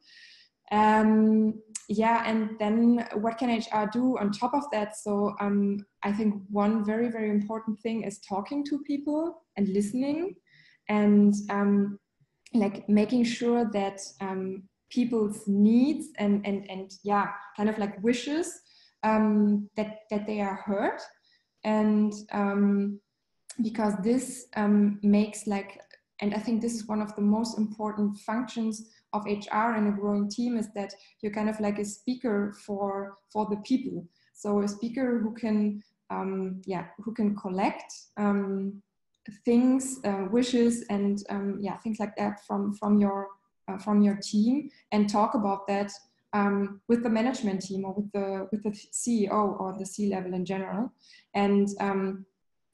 Um, 0.72 1.56
yeah 1.88 2.24
and 2.28 2.52
then 2.60 3.08
what 3.16 3.40
can 3.40 3.50
hr 3.50 3.90
do 3.92 4.20
on 4.20 4.32
top 4.32 4.54
of 4.54 4.64
that? 4.72 4.96
So 4.96 5.34
um, 5.40 5.84
i 6.04 6.12
think 6.12 6.36
one 6.50 6.86
very 6.86 7.10
very 7.10 7.30
important 7.30 7.80
thing 7.80 8.04
is 8.04 8.20
talking 8.20 8.64
to 8.66 8.80
people 8.86 9.42
and 9.58 9.68
listening 9.70 10.36
and 10.90 11.34
um, 11.50 12.00
like 12.54 12.90
making 12.90 13.24
sure 13.24 13.70
that 13.72 14.00
um, 14.22 14.64
people's 14.89 15.48
needs 15.48 16.08
and 16.17 16.46
and 16.46 16.69
and 16.69 16.91
yeah 17.03 17.27
kind 17.55 17.69
of 17.69 17.77
like 17.77 18.01
wishes 18.03 18.62
um, 19.03 19.69
that 19.75 20.00
that 20.10 20.25
they 20.25 20.41
are 20.41 20.55
heard. 20.55 21.00
And 21.63 22.13
um, 22.31 23.00
because 23.62 23.93
this 24.03 24.48
um, 24.55 25.00
makes 25.03 25.48
like 25.48 25.81
and 26.22 26.34
i 26.34 26.38
think 26.38 26.62
this 26.62 26.75
is 26.75 26.88
one 26.88 27.01
of 27.01 27.15
the 27.15 27.22
most 27.22 27.58
important 27.58 28.17
functions 28.19 28.89
of 29.13 29.25
hr 29.25 29.75
in 29.75 29.88
a 29.88 29.91
growing 30.00 30.29
team 30.29 30.58
is 30.58 30.72
that 30.74 30.93
you're 31.22 31.34
kind 31.34 31.50
of 31.50 31.60
like 31.60 31.79
a 31.79 31.86
speaker 31.86 32.53
for 32.65 33.15
for 33.31 33.48
the 33.50 33.58
people. 33.58 34.05
So 34.34 34.62
a 34.62 34.67
speaker 34.67 35.19
who 35.19 35.34
can 35.34 35.84
um, 36.10 36.62
yeah 36.65 36.86
who 37.03 37.13
can 37.13 37.36
collect 37.36 37.91
um, 38.17 38.81
things 39.46 40.00
uh, 40.05 40.25
wishes 40.31 40.86
and 40.89 41.24
um, 41.29 41.58
yeah 41.60 41.77
things 41.77 42.00
like 42.00 42.15
that 42.17 42.46
from 42.46 42.74
from 42.74 43.00
your 43.00 43.27
uh, 43.70 43.78
from 43.78 44.02
your 44.02 44.18
team 44.22 44.70
and 44.92 45.10
talk 45.10 45.36
about 45.36 45.68
that 45.68 45.92
um, 46.34 46.82
with 46.88 47.04
the 47.04 47.10
management 47.10 47.62
team 47.62 47.86
or 47.86 47.94
with 47.94 48.12
the 48.12 48.48
with 48.52 48.64
the 48.64 48.72
CEO 48.72 49.60
or 49.60 49.76
the 49.78 49.86
C 49.86 50.10
level 50.10 50.34
in 50.34 50.46
general. 50.46 50.92
And 51.34 51.68
um, 51.80 52.26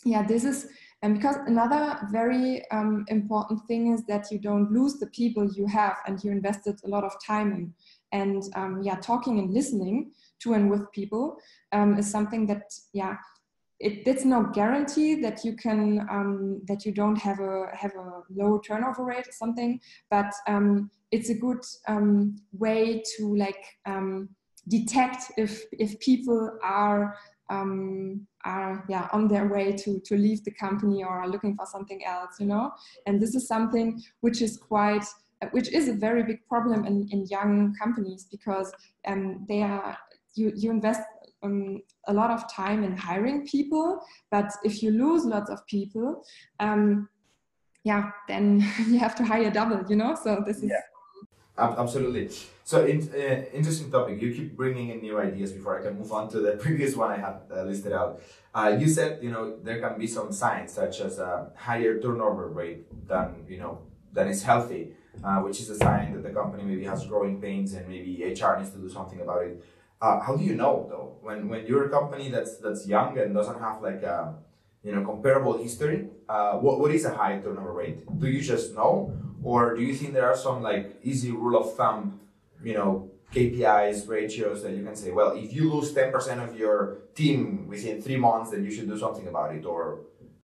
yeah, 0.03 0.25
this 0.25 0.43
is 0.43 0.67
and 1.01 1.15
because 1.15 1.35
another 1.47 1.99
very 2.11 2.69
um, 2.71 3.05
important 3.09 3.61
thing 3.67 3.93
is 3.93 4.03
that 4.05 4.31
you 4.31 4.39
don't 4.39 4.71
lose 4.71 4.95
the 4.95 5.07
people 5.07 5.51
you 5.53 5.67
have 5.67 5.97
and 6.07 6.23
you 6.23 6.31
invested 6.31 6.79
a 6.83 6.87
lot 6.87 7.03
of 7.03 7.13
time 7.23 7.51
in. 7.51 7.73
And 8.11 8.43
um, 8.55 8.81
yeah, 8.81 8.95
talking 8.95 9.39
and 9.39 9.53
listening 9.53 10.11
to 10.39 10.53
and 10.53 10.69
with 10.69 10.91
people 10.91 11.37
um, 11.71 11.97
is 11.97 12.09
something 12.09 12.45
that 12.47 12.73
yeah 12.93 13.17
it, 13.79 14.07
it's 14.07 14.25
no 14.25 14.43
guarantee 14.43 15.15
that 15.21 15.43
you 15.43 15.55
can 15.55 16.07
um, 16.09 16.61
that 16.67 16.85
you 16.85 16.91
don't 16.91 17.17
have 17.17 17.39
a 17.39 17.67
have 17.73 17.93
a 17.95 18.21
low 18.33 18.59
turnover 18.59 19.03
rate 19.03 19.27
or 19.27 19.31
something 19.31 19.79
but 20.09 20.31
um, 20.47 20.89
it's 21.11 21.29
a 21.29 21.33
good 21.33 21.63
um, 21.87 22.35
way 22.53 23.03
to 23.17 23.35
like 23.35 23.63
um, 23.85 24.29
detect 24.67 25.31
if 25.37 25.63
if 25.73 25.99
people 25.99 26.57
are 26.63 27.15
um, 27.49 28.25
are 28.43 28.85
yeah 28.89 29.07
on 29.11 29.27
their 29.27 29.47
way 29.47 29.71
to 29.71 29.99
to 30.05 30.17
leave 30.17 30.43
the 30.43 30.51
company 30.51 31.03
or 31.03 31.09
are 31.09 31.29
looking 31.29 31.55
for 31.55 31.65
something 31.65 32.03
else 32.05 32.39
you 32.39 32.45
know? 32.45 32.71
And 33.05 33.21
this 33.21 33.35
is 33.35 33.47
something 33.47 34.01
which 34.21 34.41
is 34.41 34.57
quite 34.57 35.05
which 35.51 35.71
is 35.71 35.89
a 35.89 35.93
very 35.93 36.23
big 36.23 36.39
problem 36.47 36.85
in, 36.85 37.07
in 37.11 37.27
young 37.27 37.75
companies 37.81 38.25
because 38.31 38.73
um, 39.05 39.45
they 39.47 39.61
are 39.61 39.97
you, 40.35 40.51
you 40.55 40.71
invest 40.71 41.01
um, 41.43 41.81
a 42.07 42.13
lot 42.13 42.31
of 42.31 42.51
time 42.51 42.83
in 42.83 42.95
hiring 42.95 43.45
people, 43.47 43.99
but 44.31 44.51
if 44.63 44.81
you 44.81 44.91
lose 44.91 45.25
lots 45.25 45.49
of 45.49 45.65
people, 45.67 46.23
um, 46.59 47.09
yeah, 47.83 48.11
then 48.27 48.59
you 48.87 48.99
have 48.99 49.15
to 49.15 49.23
hire 49.23 49.51
double, 49.51 49.83
you 49.89 49.95
know? 49.95 50.15
So 50.15 50.43
this 50.45 50.57
is. 50.57 50.71
Yeah. 50.71 50.81
Absolutely. 51.57 52.29
So, 52.65 52.85
in, 52.85 53.01
uh, 53.13 53.45
interesting 53.53 53.89
topic. 53.89 54.21
You 54.21 54.33
keep 54.33 54.57
bringing 54.57 54.89
in 54.89 55.01
new 55.01 55.17
ideas 55.19 55.53
before 55.53 55.79
I 55.79 55.83
can 55.83 55.97
move 55.97 56.11
on 56.11 56.29
to 56.29 56.39
the 56.39 56.51
previous 56.65 56.95
one 56.95 57.11
I 57.11 57.17
had 57.17 57.37
uh, 57.49 57.63
listed 57.63 57.93
out. 57.93 58.21
Uh, 58.53 58.75
you 58.77 58.87
said, 58.89 59.23
you 59.23 59.31
know, 59.31 59.57
there 59.63 59.79
can 59.79 59.97
be 59.97 60.07
some 60.07 60.33
signs 60.33 60.73
such 60.73 60.99
as 60.99 61.19
a 61.19 61.51
higher 61.55 61.99
turnover 62.01 62.47
rate 62.49 63.07
than, 63.07 63.45
you 63.47 63.59
know, 63.59 63.79
than 64.11 64.27
is 64.27 64.43
healthy, 64.43 64.93
uh, 65.23 65.37
which 65.39 65.61
is 65.61 65.69
a 65.69 65.77
sign 65.77 66.13
that 66.13 66.23
the 66.23 66.29
company 66.29 66.63
maybe 66.63 66.83
has 66.85 67.05
growing 67.05 67.39
pains 67.39 67.73
and 67.73 67.87
maybe 67.87 68.23
HR 68.23 68.57
needs 68.57 68.71
to 68.71 68.77
do 68.77 68.89
something 68.89 69.21
about 69.21 69.43
it. 69.43 69.63
Uh, 70.01 70.19
how 70.19 70.35
do 70.35 70.43
you 70.43 70.55
know 70.55 70.85
though 70.89 71.17
when 71.21 71.47
when 71.49 71.65
you're 71.65 71.85
a 71.85 71.89
company 71.89 72.29
that's 72.29 72.57
that's 72.57 72.87
young 72.87 73.17
and 73.17 73.33
doesn't 73.33 73.59
have 73.59 73.81
like 73.81 74.03
a 74.03 74.35
you 74.83 74.91
know 74.93 75.03
comparable 75.05 75.57
history? 75.57 76.07
Uh, 76.27 76.57
what 76.57 76.79
what 76.79 76.91
is 76.91 77.05
a 77.05 77.13
high 77.15 77.39
turnover 77.39 77.71
rate? 77.71 78.03
Do 78.19 78.27
you 78.27 78.41
just 78.41 78.75
know, 78.75 79.13
or 79.43 79.75
do 79.75 79.81
you 79.81 79.95
think 79.95 80.13
there 80.13 80.27
are 80.27 80.35
some 80.35 80.61
like 80.61 80.99
easy 81.03 81.31
rule 81.31 81.57
of 81.57 81.75
thumb, 81.75 82.19
you 82.63 82.73
know, 82.73 83.09
KPIs, 83.33 84.07
ratios 84.07 84.63
that 84.63 84.73
you 84.73 84.83
can 84.83 84.95
say, 84.95 85.11
well, 85.11 85.31
if 85.31 85.53
you 85.53 85.73
lose 85.73 85.93
ten 85.93 86.11
percent 86.11 86.41
of 86.41 86.57
your 86.57 86.99
team 87.15 87.67
within 87.67 88.01
three 88.01 88.17
months, 88.17 88.51
then 88.51 88.63
you 88.63 88.71
should 88.71 88.87
do 88.87 88.97
something 88.97 89.27
about 89.27 89.55
it, 89.55 89.65
or 89.65 89.99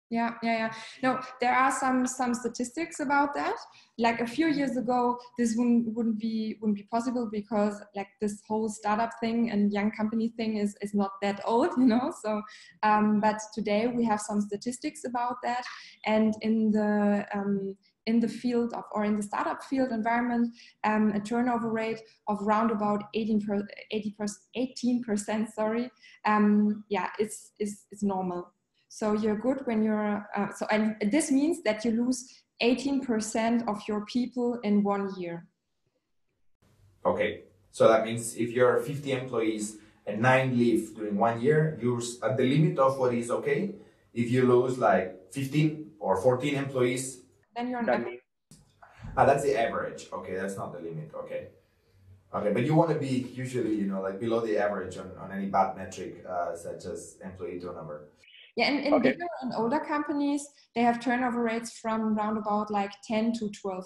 yeah 0.09 0.33
yeah 0.41 0.57
yeah. 0.57 0.73
No 1.03 1.19
there 1.39 1.53
are 1.53 1.71
some 1.71 2.07
some 2.07 2.33
statistics 2.33 2.99
about 2.99 3.33
that. 3.35 3.55
Like 3.97 4.21
a 4.21 4.27
few 4.27 4.47
years 4.47 4.77
ago 4.77 5.17
this 5.37 5.55
wouldn't 5.55 5.93
wouldn't 5.95 6.19
be 6.19 6.57
wouldn't 6.61 6.77
be 6.77 6.83
possible 6.83 7.29
because 7.31 7.81
like 7.95 8.07
this 8.21 8.41
whole 8.47 8.69
startup 8.69 9.11
thing 9.19 9.51
and 9.51 9.71
young 9.71 9.91
company 9.91 10.29
thing 10.29 10.57
is 10.57 10.75
is 10.81 10.93
not 10.93 11.11
that 11.21 11.41
old 11.45 11.69
you 11.77 11.85
know? 11.85 12.13
So 12.23 12.41
um, 12.83 13.19
but 13.19 13.39
today 13.53 13.87
we 13.87 14.03
have 14.05 14.21
some 14.21 14.41
statistics 14.41 15.03
about 15.05 15.35
that. 15.43 15.63
And 16.05 16.33
in 16.41 16.71
the 16.71 17.25
um, 17.33 17.75
in 18.09 18.19
the 18.19 18.27
field 18.27 18.73
of 18.73 18.83
or 18.91 19.05
in 19.05 19.15
the 19.17 19.23
startup 19.23 19.63
field 19.63 19.91
environment 19.91 20.55
um, 20.83 21.11
a 21.13 21.19
turnover 21.19 21.69
rate 21.71 22.01
of 22.27 22.41
around 22.41 22.71
about 22.71 23.03
18 23.13 23.41
per, 23.45 23.67
80 23.91 24.15
per, 24.17 24.25
18 24.55 25.03
percent 25.03 25.49
sorry 25.53 25.91
um, 26.25 26.83
yeah 26.89 27.09
it's, 27.19 27.51
it's 27.59 27.85
it's 27.91 28.01
normal 28.01 28.51
so 28.89 29.13
you're 29.13 29.37
good 29.37 29.65
when 29.65 29.83
you're, 29.83 30.27
uh, 30.35 30.49
so, 30.57 30.65
and 30.71 30.95
this 31.11 31.31
means 31.31 31.61
that 31.63 31.85
you 31.85 31.91
lose 31.91 32.25
18% 32.61 33.67
of 33.67 33.81
your 33.87 34.03
people 34.05 34.59
in 34.63 34.83
one 34.83 35.13
year. 35.17 35.45
Okay. 37.05 37.43
So 37.71 37.87
that 37.87 38.03
means 38.03 38.35
if 38.35 38.49
you're 38.49 38.79
50 38.79 39.11
employees 39.11 39.77
and 40.07 40.21
nine 40.21 40.57
leave 40.57 40.95
during 40.95 41.17
one 41.17 41.39
year, 41.39 41.77
you're 41.79 42.01
at 42.23 42.35
the 42.35 42.43
limit 42.43 42.79
of 42.79 42.97
what 42.97 43.13
is 43.13 43.29
okay. 43.29 43.75
If 44.13 44.31
you 44.31 44.45
lose 44.47 44.79
like 44.79 45.31
15 45.31 45.91
or 45.99 46.19
14 46.19 46.55
employees, 46.55 47.21
then 47.55 47.69
you're 47.69 47.83
not. 47.83 48.01
Ah, 49.15 49.25
that's 49.25 49.43
the 49.43 49.55
average. 49.55 50.07
Okay, 50.11 50.35
that's 50.35 50.57
not 50.57 50.73
the 50.73 50.79
limit. 50.79 51.11
Okay. 51.13 51.49
Okay, 52.33 52.51
but 52.53 52.63
you 52.63 52.75
want 52.75 52.91
to 52.91 52.95
be 52.95 53.29
usually, 53.33 53.75
you 53.75 53.85
know, 53.85 54.01
like 54.01 54.19
below 54.19 54.39
the 54.39 54.57
average 54.57 54.97
on, 54.97 55.11
on 55.19 55.31
any 55.31 55.47
bad 55.47 55.75
metric, 55.75 56.23
uh, 56.27 56.55
such 56.55 56.85
as 56.85 57.17
employee 57.23 57.59
turnover. 57.59 58.09
Yeah, 58.59 58.71
in, 58.71 58.79
in 58.79 58.93
okay. 58.95 59.11
bigger 59.11 59.25
and 59.41 59.53
older 59.55 59.79
companies, 59.79 60.45
they 60.75 60.81
have 60.81 60.99
turnover 60.99 61.41
rates 61.41 61.71
from 61.71 61.99
around 62.17 62.35
about 62.35 62.69
like 62.69 62.91
10 63.07 63.31
to 63.39 63.45
12%. 63.45 63.85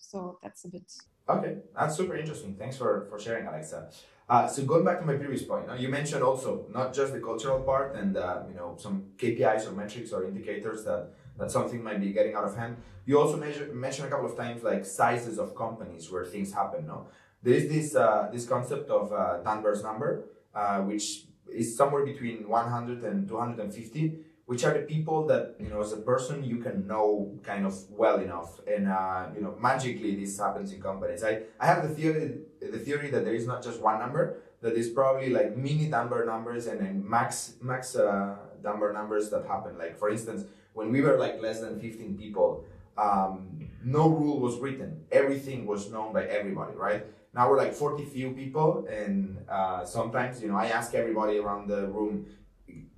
So 0.00 0.36
that's 0.42 0.64
a 0.64 0.68
bit. 0.68 0.92
Okay, 1.28 1.58
that's 1.76 1.96
super 1.96 2.16
interesting. 2.16 2.56
Thanks 2.56 2.76
for, 2.76 3.06
for 3.08 3.20
sharing, 3.20 3.46
Alexa. 3.46 3.88
Uh, 4.28 4.48
so 4.48 4.64
going 4.64 4.84
back 4.84 4.98
to 4.98 5.06
my 5.06 5.14
previous 5.14 5.44
point, 5.44 5.64
you 5.78 5.88
mentioned 5.88 6.24
also 6.24 6.66
not 6.74 6.92
just 6.92 7.12
the 7.12 7.20
cultural 7.20 7.60
part 7.60 7.94
and 7.94 8.16
uh, 8.16 8.42
you 8.48 8.54
know 8.54 8.74
some 8.78 9.04
KPIs 9.16 9.68
or 9.68 9.72
metrics 9.72 10.12
or 10.12 10.24
indicators 10.24 10.84
that 10.84 11.10
that 11.38 11.50
something 11.50 11.80
might 11.82 12.00
be 12.00 12.12
getting 12.12 12.34
out 12.34 12.44
of 12.44 12.56
hand. 12.56 12.76
You 13.06 13.20
also 13.20 13.36
measure, 13.36 13.72
mentioned 13.72 14.06
a 14.08 14.10
couple 14.10 14.26
of 14.26 14.36
times 14.36 14.62
like 14.62 14.84
sizes 14.84 15.38
of 15.38 15.56
companies 15.56 16.10
where 16.12 16.24
things 16.24 16.52
happen. 16.52 16.86
No, 16.86 17.08
there 17.42 17.54
is 17.54 17.68
this 17.68 17.96
uh, 17.96 18.28
this 18.32 18.46
concept 18.46 18.88
of 18.90 19.12
uh, 19.12 19.38
Dunbar's 19.44 19.82
number, 19.82 20.24
uh, 20.54 20.78
which 20.80 21.26
is 21.52 21.76
somewhere 21.76 22.04
between 22.04 22.48
100 22.48 23.04
and 23.04 23.28
250 23.28 24.18
which 24.46 24.64
are 24.64 24.74
the 24.74 24.80
people 24.80 25.26
that 25.26 25.54
you 25.60 25.68
know 25.68 25.80
as 25.80 25.92
a 25.92 25.98
person 25.98 26.42
you 26.42 26.56
can 26.56 26.86
know 26.86 27.32
kind 27.42 27.64
of 27.64 27.74
well 27.90 28.18
enough 28.20 28.60
and 28.66 28.88
uh, 28.88 29.26
you 29.34 29.40
know 29.40 29.54
magically 29.60 30.16
this 30.16 30.38
happens 30.38 30.72
in 30.72 30.80
companies 30.80 31.22
i 31.22 31.42
i 31.60 31.66
have 31.66 31.88
the 31.88 31.94
theory 31.94 32.38
the 32.60 32.78
theory 32.78 33.10
that 33.10 33.24
there 33.24 33.34
is 33.34 33.46
not 33.46 33.62
just 33.62 33.80
one 33.80 33.98
number 33.98 34.38
that 34.60 34.74
is 34.74 34.88
probably 34.88 35.30
like 35.30 35.56
mini 35.56 35.86
number 35.86 36.24
numbers 36.24 36.66
and 36.66 36.80
then 36.80 37.08
max 37.08 37.54
max 37.60 37.96
uh, 37.96 38.36
number 38.62 38.92
numbers 38.92 39.30
that 39.30 39.46
happen 39.46 39.78
like 39.78 39.98
for 39.98 40.10
instance 40.10 40.44
when 40.74 40.90
we 40.90 41.00
were 41.00 41.16
like 41.18 41.40
less 41.40 41.60
than 41.60 41.80
15 41.80 42.16
people 42.16 42.64
um, 42.96 43.68
no 43.82 44.08
rule 44.08 44.38
was 44.40 44.58
written. 44.58 45.04
Everything 45.10 45.66
was 45.66 45.90
known 45.90 46.12
by 46.12 46.24
everybody, 46.24 46.74
right? 46.76 47.06
Now 47.32 47.48
we're 47.48 47.58
like 47.58 47.74
40 47.74 48.04
few 48.06 48.32
people, 48.32 48.86
and 48.90 49.38
uh, 49.48 49.84
sometimes, 49.84 50.42
you 50.42 50.48
know, 50.48 50.56
I 50.56 50.66
ask 50.66 50.94
everybody 50.94 51.38
around 51.38 51.68
the 51.68 51.86
room 51.86 52.26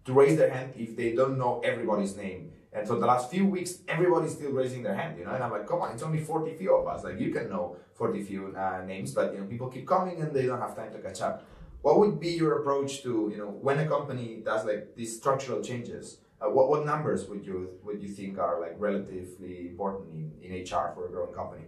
to 0.04 0.12
raise 0.12 0.36
their 0.38 0.50
hand 0.50 0.72
if 0.76 0.96
they 0.96 1.14
don't 1.14 1.38
know 1.38 1.60
everybody's 1.64 2.16
name. 2.16 2.52
And 2.72 2.88
so 2.88 2.98
the 2.98 3.06
last 3.06 3.30
few 3.30 3.46
weeks, 3.46 3.80
everybody's 3.86 4.32
still 4.32 4.52
raising 4.52 4.82
their 4.82 4.94
hand, 4.94 5.18
you 5.18 5.26
know, 5.26 5.32
and 5.32 5.44
I'm 5.44 5.50
like, 5.50 5.66
come 5.66 5.82
on, 5.82 5.92
it's 5.92 6.02
only 6.02 6.20
40 6.20 6.54
few 6.56 6.74
of 6.74 6.86
us. 6.86 7.04
Like, 7.04 7.20
you 7.20 7.30
can 7.30 7.50
know 7.50 7.76
40 7.94 8.22
few 8.22 8.56
uh, 8.56 8.82
names, 8.86 9.12
but, 9.12 9.34
you 9.34 9.40
know, 9.40 9.46
people 9.46 9.68
keep 9.68 9.86
coming 9.86 10.22
and 10.22 10.34
they 10.34 10.46
don't 10.46 10.58
have 10.58 10.74
time 10.74 10.90
to 10.92 10.98
catch 10.98 11.20
up. 11.20 11.44
What 11.82 11.98
would 11.98 12.18
be 12.18 12.30
your 12.30 12.60
approach 12.60 13.02
to, 13.02 13.28
you 13.30 13.36
know, 13.36 13.48
when 13.48 13.78
a 13.80 13.86
company 13.86 14.40
does 14.42 14.64
like 14.64 14.94
these 14.96 15.16
structural 15.16 15.60
changes? 15.60 16.18
Uh, 16.40 16.48
what, 16.48 16.70
what 16.70 16.86
numbers 16.86 17.28
would 17.28 17.44
you 17.44 17.70
would 17.84 18.02
you 18.02 18.08
think 18.08 18.38
are 18.38 18.60
like 18.60 18.74
relatively 18.78 19.68
important 19.68 20.08
in, 20.14 20.32
in 20.42 20.62
HR 20.62 20.92
for 20.94 21.06
a 21.06 21.10
growing 21.10 21.34
company? 21.34 21.64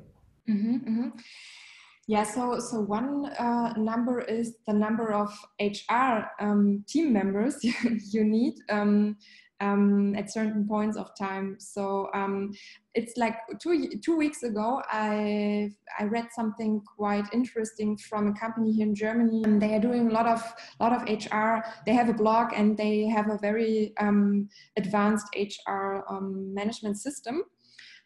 Mm-hmm, 0.49 0.77
mm-hmm. 0.77 1.09
Yeah, 2.07 2.25
so 2.25 2.59
so 2.59 2.81
one 2.81 3.27
uh, 3.39 3.73
number 3.77 4.21
is 4.21 4.57
the 4.67 4.75
number 4.75 5.13
of 5.13 5.33
HR 5.61 6.25
um, 6.39 6.85
team 6.87 7.13
members 7.13 7.57
you 8.13 8.25
need. 8.25 8.55
Um, 8.69 9.17
um, 9.61 10.15
at 10.17 10.33
certain 10.33 10.67
points 10.67 10.97
of 10.97 11.11
time. 11.19 11.57
So 11.59 12.09
um, 12.15 12.53
it's 12.95 13.17
like 13.17 13.37
two 13.61 13.89
two 14.05 14.17
weeks 14.17 14.43
ago, 14.43 14.83
I 14.91 15.71
I 15.99 16.05
read 16.05 16.29
something 16.35 16.83
quite 16.97 17.25
interesting 17.33 17.97
from 17.97 18.29
a 18.29 18.39
company 18.39 18.73
here 18.73 18.87
in 18.87 18.95
Germany. 18.95 19.43
And 19.45 19.61
they 19.61 19.75
are 19.75 19.81
doing 19.81 20.09
a 20.09 20.13
lot 20.13 20.27
of 20.27 20.43
lot 20.81 20.93
of 20.93 21.03
HR. 21.03 21.65
They 21.87 21.95
have 21.95 22.09
a 22.09 22.15
blog 22.15 22.53
and 22.55 22.77
they 22.77 23.07
have 23.07 23.31
a 23.31 23.39
very 23.39 23.95
um, 23.99 24.49
advanced 24.77 25.27
HR 25.37 26.05
um, 26.09 26.53
management 26.53 26.99
system. 26.99 27.43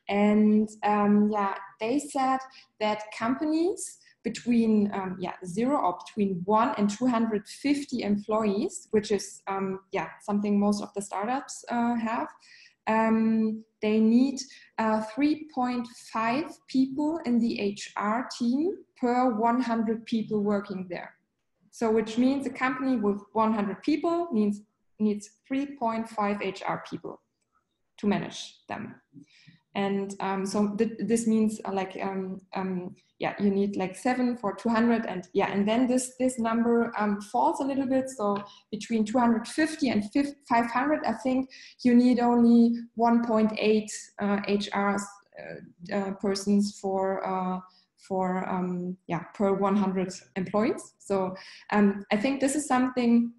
And 0.09 0.69
um, 0.85 1.31
yeah, 1.31 1.55
they 1.81 1.99
said 1.99 2.39
that 2.81 3.03
companies 3.17 3.99
between 4.25 4.91
um, 4.93 5.17
yeah 5.19 5.35
zero 5.47 5.77
or 5.79 5.99
between 6.05 6.43
one 6.45 6.75
and 6.77 6.91
250 6.91 8.03
employees, 8.03 8.89
which 8.91 9.11
is 9.11 9.43
um, 9.47 9.81
yeah 9.93 10.09
something 10.23 10.59
most 10.59 10.83
of 10.83 10.93
the 10.95 11.03
startups 11.03 11.65
uh, 11.71 11.95
have. 11.97 12.29
Um, 12.87 13.65
they 13.83 14.01
need 14.01 14.41
uh, 14.79 15.03
3.5 15.15 16.53
people 16.69 17.21
in 17.27 17.39
the 17.39 17.77
HR 17.77 18.27
team 18.39 18.79
per 18.99 19.35
100 19.35 20.07
people 20.07 20.43
working 20.43 20.87
there. 20.89 21.13
So, 21.71 21.91
which 21.91 22.17
means 22.17 22.47
a 22.47 22.51
company 22.51 22.97
with 22.97 23.21
100 23.33 23.83
people 23.83 24.29
needs 24.33 24.63
needs 24.99 25.31
3.5 25.51 26.09
HR 26.41 26.83
people 26.91 27.21
to 27.99 28.07
manage 28.07 28.57
them 28.69 28.95
and 29.79 30.15
um, 30.21 30.45
so 30.45 30.59
th 30.79 30.91
this 31.11 31.27
means 31.27 31.61
uh, 31.65 31.73
like 31.81 31.95
um, 32.09 32.41
um, 32.59 32.71
yeah 33.19 33.35
you 33.45 33.51
need 33.51 33.77
like 33.77 33.95
seven 33.97 34.37
for 34.37 34.51
200 34.55 35.07
and 35.07 35.29
yeah 35.41 35.51
and 35.55 35.63
then 35.69 35.87
this 35.87 36.05
this 36.19 36.39
number 36.39 36.93
um, 37.01 37.21
falls 37.33 37.61
a 37.61 37.69
little 37.71 37.87
bit. 37.87 38.07
So 38.19 38.27
between 38.71 39.05
250 39.05 39.89
and 39.93 40.03
500 40.49 41.05
i 41.07 41.15
think 41.25 41.51
you 41.85 41.95
need 41.95 42.19
only 42.21 42.63
1.8 42.99 43.91
uh, 44.25 44.41
hr 44.67 44.97
uh, 45.41 45.97
uh, 45.97 46.11
persons 46.25 46.79
for 46.81 47.03
uh, 47.33 47.61
for 48.09 48.49
um, 48.49 48.97
yeah 49.07 49.25
per 49.35 49.53
100 49.53 50.13
employees. 50.37 50.83
So 50.99 51.37
um, 51.71 52.05
i 52.15 52.17
think 52.17 52.41
this 52.41 52.55
is 52.57 52.67
something 52.67 53.33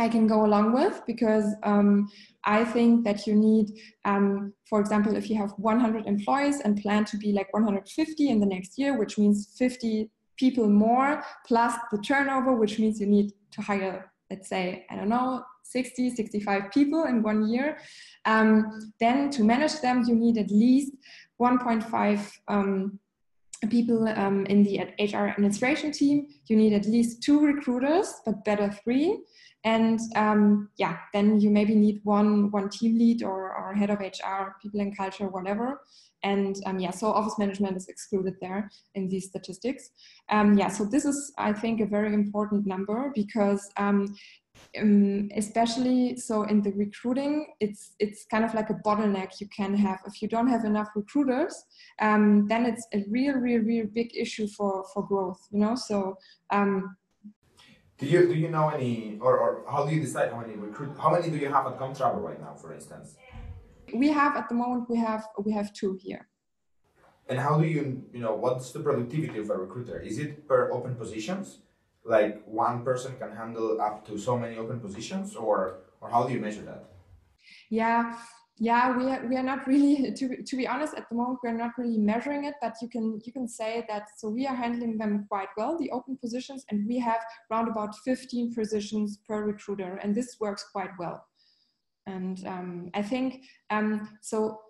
I 0.00 0.08
can 0.08 0.26
go 0.26 0.46
along 0.46 0.72
with 0.72 1.02
because 1.06 1.54
um, 1.62 2.10
I 2.44 2.64
think 2.64 3.04
that 3.04 3.26
you 3.26 3.34
need, 3.34 3.66
um, 4.06 4.54
for 4.68 4.80
example, 4.80 5.14
if 5.14 5.28
you 5.28 5.36
have 5.36 5.52
100 5.58 6.06
employees 6.06 6.60
and 6.60 6.80
plan 6.80 7.04
to 7.06 7.18
be 7.18 7.32
like 7.32 7.52
150 7.52 8.30
in 8.30 8.40
the 8.40 8.46
next 8.46 8.78
year, 8.78 8.98
which 8.98 9.18
means 9.18 9.54
50 9.58 10.10
people 10.38 10.70
more 10.70 11.22
plus 11.46 11.74
the 11.92 11.98
turnover, 11.98 12.54
which 12.54 12.78
means 12.78 12.98
you 12.98 13.06
need 13.06 13.32
to 13.50 13.60
hire, 13.60 14.10
let's 14.30 14.48
say, 14.48 14.86
I 14.88 14.96
don't 14.96 15.10
know, 15.10 15.44
60, 15.64 16.14
65 16.16 16.70
people 16.72 17.04
in 17.04 17.22
one 17.22 17.46
year. 17.50 17.76
Um, 18.24 18.92
then 19.00 19.28
to 19.32 19.44
manage 19.44 19.80
them, 19.82 20.04
you 20.06 20.14
need 20.14 20.38
at 20.38 20.50
least 20.50 20.92
1.5 21.38 22.32
um, 22.48 22.98
people 23.68 24.08
um, 24.08 24.46
in 24.46 24.62
the 24.62 24.78
HR 24.98 25.28
administration 25.28 25.92
team. 25.92 26.28
You 26.46 26.56
need 26.56 26.72
at 26.72 26.86
least 26.86 27.22
two 27.22 27.44
recruiters, 27.44 28.14
but 28.24 28.46
better 28.46 28.70
three 28.82 29.18
and 29.64 30.00
um, 30.16 30.70
yeah 30.78 30.98
then 31.12 31.40
you 31.40 31.50
maybe 31.50 31.74
need 31.74 32.00
one 32.04 32.50
one 32.50 32.68
team 32.68 32.98
lead 32.98 33.22
or, 33.22 33.54
or 33.54 33.74
head 33.74 33.90
of 33.90 34.00
hr 34.00 34.56
people 34.62 34.80
and 34.80 34.96
culture 34.96 35.28
whatever. 35.28 35.80
And 36.22 36.56
um, 36.66 36.78
yeah 36.78 36.90
so 36.90 37.06
office 37.08 37.38
management 37.38 37.76
is 37.76 37.88
excluded 37.88 38.34
there 38.40 38.70
in 38.94 39.08
these 39.08 39.26
statistics. 39.26 39.90
Um, 40.28 40.56
yeah 40.58 40.68
so 40.68 40.84
this 40.84 41.04
is 41.04 41.32
i 41.38 41.52
think 41.52 41.80
a 41.80 41.86
very 41.86 42.12
important 42.14 42.66
number 42.66 43.12
because 43.14 43.70
um, 43.76 44.14
um, 44.78 45.28
especially 45.36 46.16
so 46.16 46.42
in 46.44 46.62
the 46.62 46.72
recruiting 46.72 47.46
it's 47.60 47.94
it's 47.98 48.26
kind 48.26 48.44
of 48.44 48.54
like 48.54 48.70
a 48.70 48.74
bottleneck 48.74 49.40
you 49.40 49.48
can 49.48 49.74
have. 49.74 49.98
If 50.06 50.22
you 50.22 50.28
don't 50.28 50.48
have 50.48 50.64
enough 50.64 50.88
recruiters 50.94 51.54
um, 52.00 52.46
then 52.48 52.66
it's 52.66 52.86
a 52.94 53.04
real 53.08 53.34
real 53.34 53.62
real 53.62 53.86
big 53.92 54.10
issue 54.16 54.48
for 54.48 54.84
for 54.92 55.06
growth 55.06 55.40
you 55.50 55.60
know? 55.60 55.74
So 55.74 56.16
um, 56.50 56.96
do 58.00 58.06
you 58.06 58.26
do 58.26 58.34
you 58.34 58.48
know 58.48 58.70
any 58.70 59.18
or, 59.20 59.38
or 59.38 59.64
how 59.70 59.84
do 59.86 59.94
you 59.94 60.00
decide 60.00 60.30
how 60.32 60.40
many 60.40 60.54
recruit 60.54 60.96
how 60.98 61.10
many 61.10 61.28
do 61.30 61.36
you 61.36 61.50
have 61.52 61.66
at 61.66 61.78
ComTravel 61.78 62.22
right 62.22 62.40
now, 62.40 62.54
for 62.54 62.72
instance? 62.72 63.16
We 63.94 64.08
have 64.08 64.36
at 64.36 64.48
the 64.48 64.54
moment 64.54 64.88
we 64.88 64.96
have 64.98 65.22
we 65.44 65.52
have 65.52 65.72
two 65.74 65.98
here. 66.00 66.26
And 67.28 67.38
how 67.38 67.60
do 67.60 67.66
you 67.66 68.02
you 68.12 68.20
know 68.20 68.34
what's 68.34 68.72
the 68.72 68.80
productivity 68.80 69.38
of 69.38 69.50
a 69.50 69.56
recruiter? 69.56 70.00
Is 70.00 70.18
it 70.18 70.48
per 70.48 70.72
open 70.72 70.94
positions? 70.96 71.58
Like 72.04 72.42
one 72.46 72.82
person 72.82 73.16
can 73.18 73.32
handle 73.36 73.80
up 73.80 74.06
to 74.08 74.16
so 74.18 74.38
many 74.38 74.56
open 74.56 74.80
positions, 74.80 75.36
or 75.36 75.80
or 76.00 76.08
how 76.08 76.24
do 76.24 76.32
you 76.32 76.40
measure 76.40 76.62
that? 76.62 76.84
Yeah, 77.68 78.16
yeah 78.60 78.94
we 78.94 79.04
are, 79.10 79.26
we 79.26 79.36
are 79.36 79.42
not 79.42 79.66
really 79.66 80.12
to, 80.16 80.42
to 80.42 80.56
be 80.56 80.68
honest 80.68 80.94
at 80.94 81.08
the 81.08 81.16
moment 81.16 81.38
we're 81.42 81.52
not 81.52 81.72
really 81.78 81.98
measuring 81.98 82.44
it 82.44 82.54
but 82.60 82.74
you 82.80 82.88
can 82.88 83.18
you 83.24 83.32
can 83.32 83.48
say 83.48 83.84
that 83.88 84.04
so 84.16 84.28
we 84.28 84.46
are 84.46 84.54
handling 84.54 84.96
them 84.98 85.26
quite 85.28 85.48
well 85.56 85.76
the 85.78 85.90
open 85.90 86.16
positions 86.18 86.64
and 86.70 86.86
we 86.86 86.98
have 86.98 87.20
around 87.50 87.68
about 87.68 87.96
15 88.04 88.54
positions 88.54 89.18
per 89.26 89.44
recruiter 89.44 89.98
and 90.02 90.14
this 90.14 90.36
works 90.38 90.66
quite 90.70 90.90
well. 90.98 91.26
And 92.06 92.44
um, 92.46 92.90
i 92.94 93.02
think 93.02 93.44
um, 93.70 94.08
so 94.20 94.60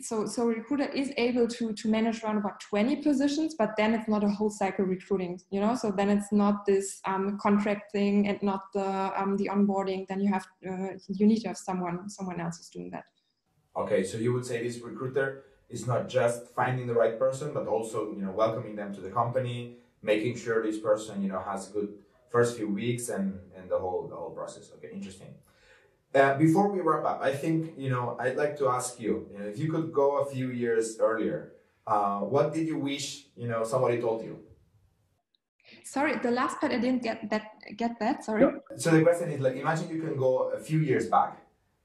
so 0.00 0.24
so 0.24 0.46
recruiter 0.46 0.88
is 0.92 1.12
able 1.18 1.46
to 1.46 1.74
to 1.74 1.88
manage 1.88 2.22
around 2.22 2.38
about 2.38 2.58
20 2.60 2.96
positions 3.02 3.54
but 3.58 3.70
then 3.76 3.94
it's 3.94 4.08
not 4.08 4.24
a 4.24 4.28
whole 4.28 4.48
cycle 4.48 4.86
recruiting 4.86 5.38
you 5.50 5.60
know? 5.60 5.74
So 5.74 5.90
then 5.90 6.08
it's 6.08 6.32
not 6.32 6.64
this 6.64 7.00
um, 7.04 7.38
contract 7.42 7.92
thing 7.92 8.28
and 8.28 8.42
not 8.42 8.62
the 8.72 8.88
um, 9.20 9.36
the 9.36 9.50
onboarding 9.52 10.06
then 10.08 10.20
you 10.20 10.32
have 10.32 10.46
uh, 10.66 10.94
you 11.08 11.26
need 11.26 11.40
to 11.40 11.48
have 11.48 11.58
someone 11.58 12.08
someone 12.08 12.40
else 12.40 12.56
who's 12.56 12.70
doing 12.70 12.90
that 12.92 13.04
Okay, 13.76 14.02
so 14.02 14.18
you 14.18 14.32
would 14.32 14.44
say 14.44 14.62
this 14.62 14.78
recruiter 14.80 15.44
is 15.68 15.86
not 15.86 16.08
just 16.08 16.48
finding 16.54 16.86
the 16.86 16.94
right 16.94 17.18
person, 17.18 17.52
but 17.52 17.66
also 17.66 18.12
you 18.12 18.22
know 18.22 18.30
welcoming 18.30 18.74
them 18.76 18.94
to 18.94 19.00
the 19.00 19.10
company, 19.10 19.76
making 20.02 20.36
sure 20.36 20.62
this 20.62 20.78
person 20.78 21.22
you 21.22 21.28
know 21.28 21.40
has 21.40 21.68
good 21.68 21.88
first 22.30 22.56
few 22.56 22.68
weeks 22.68 23.08
and 23.08 23.38
and 23.56 23.70
the 23.70 23.78
whole 23.78 24.08
the 24.08 24.16
whole 24.16 24.30
process. 24.30 24.70
Okay, 24.76 24.90
interesting. 24.92 25.34
Uh, 26.14 26.36
before 26.38 26.68
we 26.72 26.80
wrap 26.80 27.04
up, 27.04 27.20
I 27.22 27.32
think 27.32 27.74
you 27.76 27.90
know 27.90 28.16
I'd 28.18 28.36
like 28.36 28.56
to 28.58 28.68
ask 28.68 28.98
you, 28.98 29.28
you 29.30 29.38
know, 29.38 29.46
if 29.46 29.58
you 29.58 29.70
could 29.70 29.92
go 29.92 30.18
a 30.18 30.26
few 30.26 30.50
years 30.50 30.98
earlier, 30.98 31.52
uh, 31.86 32.20
what 32.20 32.54
did 32.54 32.66
you 32.66 32.78
wish 32.78 33.26
you 33.36 33.48
know 33.48 33.62
somebody 33.64 34.00
told 34.00 34.24
you? 34.24 34.40
Sorry, 35.84 36.16
the 36.18 36.30
last 36.30 36.60
part 36.60 36.72
I 36.72 36.78
didn't 36.78 37.02
get 37.02 37.28
that. 37.30 37.52
Get 37.76 37.98
that? 38.00 38.24
Sorry. 38.24 38.44
So 38.76 38.90
the 38.90 39.02
question 39.02 39.30
is 39.30 39.40
like, 39.40 39.56
imagine 39.56 39.90
you 39.90 40.00
can 40.00 40.16
go 40.16 40.48
a 40.50 40.58
few 40.58 40.80
years 40.80 41.08
back 41.08 41.36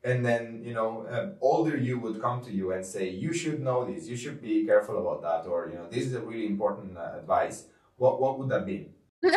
and 0.03 0.25
then 0.25 0.61
you 0.63 0.73
know 0.73 1.05
um, 1.09 1.35
older 1.41 1.77
you 1.77 1.99
would 1.99 2.21
come 2.21 2.41
to 2.43 2.51
you 2.51 2.73
and 2.73 2.85
say 2.85 3.09
you 3.09 3.33
should 3.33 3.61
know 3.61 3.85
this. 3.85 4.07
You 4.07 4.17
should 4.17 4.41
be 4.41 4.65
careful 4.65 4.97
about 4.99 5.21
that 5.21 5.49
or 5.49 5.69
you 5.69 5.75
know 5.75 5.87
this 5.89 6.05
is 6.05 6.13
a 6.13 6.21
really 6.21 6.47
important 6.47 6.97
uh, 6.97 7.17
advice. 7.19 7.67
What 7.97 8.21
what 8.21 8.39
would 8.39 8.49
that 8.49 8.65
be? 8.65 8.89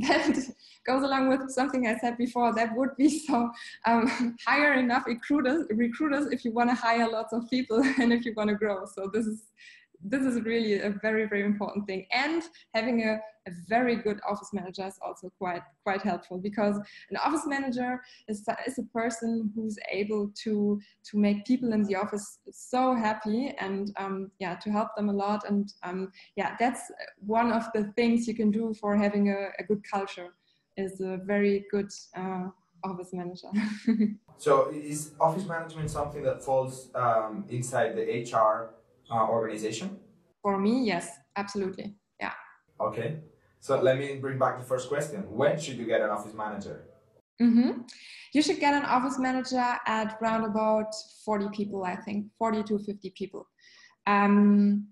That 0.00 0.38
goes 0.86 1.02
along 1.02 1.28
with 1.28 1.50
something 1.50 1.86
i 1.86 1.96
said 1.98 2.16
before. 2.16 2.54
That 2.54 2.74
would 2.74 2.96
be 2.96 3.18
so 3.18 3.50
um, 3.86 4.36
hire 4.46 4.74
enough 4.74 5.04
recruiters 5.06 5.66
recruiters 5.70 6.32
if 6.32 6.44
you 6.44 6.52
want 6.52 6.70
to 6.70 6.74
hire 6.74 7.08
lots 7.08 7.32
of 7.32 7.48
people 7.50 7.82
and 7.98 8.12
if 8.12 8.24
you 8.24 8.32
want 8.36 8.48
to 8.50 8.56
grow. 8.56 8.86
So 8.86 9.10
this 9.12 9.26
is 9.26 9.42
this 10.02 10.22
is 10.22 10.40
really 10.42 10.80
a 10.80 10.90
very 11.02 11.26
very 11.26 11.44
important 11.44 11.86
thing 11.86 12.06
and 12.12 12.42
having 12.74 13.02
a, 13.02 13.18
a, 13.46 13.52
very 13.68 13.96
good 13.96 14.18
office 14.28 14.50
manager 14.52 14.86
is 14.86 14.98
also 15.04 15.30
quite 15.38 15.62
quite 15.82 16.00
helpful 16.02 16.38
because 16.38 16.76
an 17.10 17.16
office 17.16 17.46
manager 17.46 18.00
is, 18.28 18.46
is 18.66 18.78
a 18.78 18.82
person 18.94 19.50
who's 19.54 19.76
able 19.90 20.30
to 20.34 20.80
to 21.04 21.18
make 21.18 21.44
people 21.44 21.72
in 21.72 21.82
the 21.84 21.94
office 21.94 22.38
so 22.50 22.94
happy 22.94 23.54
and 23.58 23.92
um, 23.96 24.30
yeah 24.38 24.54
to 24.54 24.70
help 24.70 24.88
them 24.96 25.08
a 25.08 25.12
lot 25.12 25.46
and 25.48 25.74
um, 25.82 26.10
yeah 26.36 26.56
that's 26.58 26.90
one 27.26 27.52
of 27.52 27.64
the 27.74 27.84
things 27.96 28.26
you 28.26 28.34
can 28.34 28.50
do 28.50 28.74
for 28.80 28.96
having 28.96 29.30
a, 29.30 29.48
a 29.58 29.64
good 29.64 29.82
culture 29.90 30.34
is 30.76 31.00
a 31.00 31.18
very 31.24 31.66
good 31.70 31.90
uh, 32.16 32.48
office 32.84 33.12
manager. 33.12 33.48
so 34.38 34.70
is 34.70 35.12
office 35.20 35.46
management 35.46 35.90
something 35.90 36.22
that 36.22 36.42
falls 36.42 36.88
um, 36.94 37.44
inside 37.48 37.94
the 37.94 38.02
HR 38.02 38.70
uh, 39.10 39.26
organization? 39.28 39.98
For 40.42 40.58
me, 40.58 40.84
yes, 40.84 41.10
absolutely. 41.36 41.94
Yeah. 42.20 42.32
Okay. 42.80 43.18
So 43.60 43.80
let 43.80 43.98
me 43.98 44.16
bring 44.16 44.38
back 44.38 44.58
the 44.58 44.64
first 44.64 44.88
question. 44.88 45.22
When 45.28 45.58
should 45.60 45.76
you 45.76 45.86
get 45.86 46.00
an 46.00 46.10
office 46.10 46.34
manager? 46.34 46.84
Mm-hmm. 47.40 47.82
You 48.32 48.42
should 48.42 48.60
get 48.60 48.74
an 48.74 48.84
office 48.84 49.18
manager 49.18 49.76
at 49.86 50.18
around 50.20 50.44
about 50.44 50.94
40 51.24 51.48
people, 51.52 51.84
I 51.84 51.96
think, 51.96 52.26
40 52.38 52.62
to 52.64 52.78
50 52.78 53.10
people. 53.10 53.46
Um, 54.06 54.86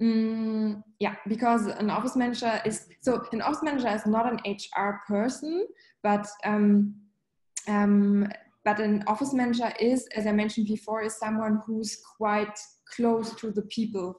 mm, 0.00 0.82
yeah, 0.98 1.16
because 1.28 1.66
an 1.66 1.90
office 1.90 2.16
manager 2.16 2.60
is 2.64 2.86
so 3.00 3.24
an 3.32 3.42
office 3.42 3.62
manager 3.62 3.88
is 3.88 4.06
not 4.06 4.32
an 4.32 4.38
HR 4.46 5.00
person, 5.06 5.66
but 6.02 6.26
um, 6.44 6.94
um, 7.68 8.28
but 8.64 8.80
an 8.80 9.02
office 9.06 9.32
manager 9.32 9.72
is, 9.80 10.06
as 10.14 10.26
I 10.26 10.32
mentioned 10.32 10.66
before, 10.66 11.02
is 11.02 11.18
someone 11.18 11.60
who's 11.66 12.00
quite 12.16 12.58
close 12.94 13.34
to 13.36 13.50
the 13.50 13.62
people 13.62 14.16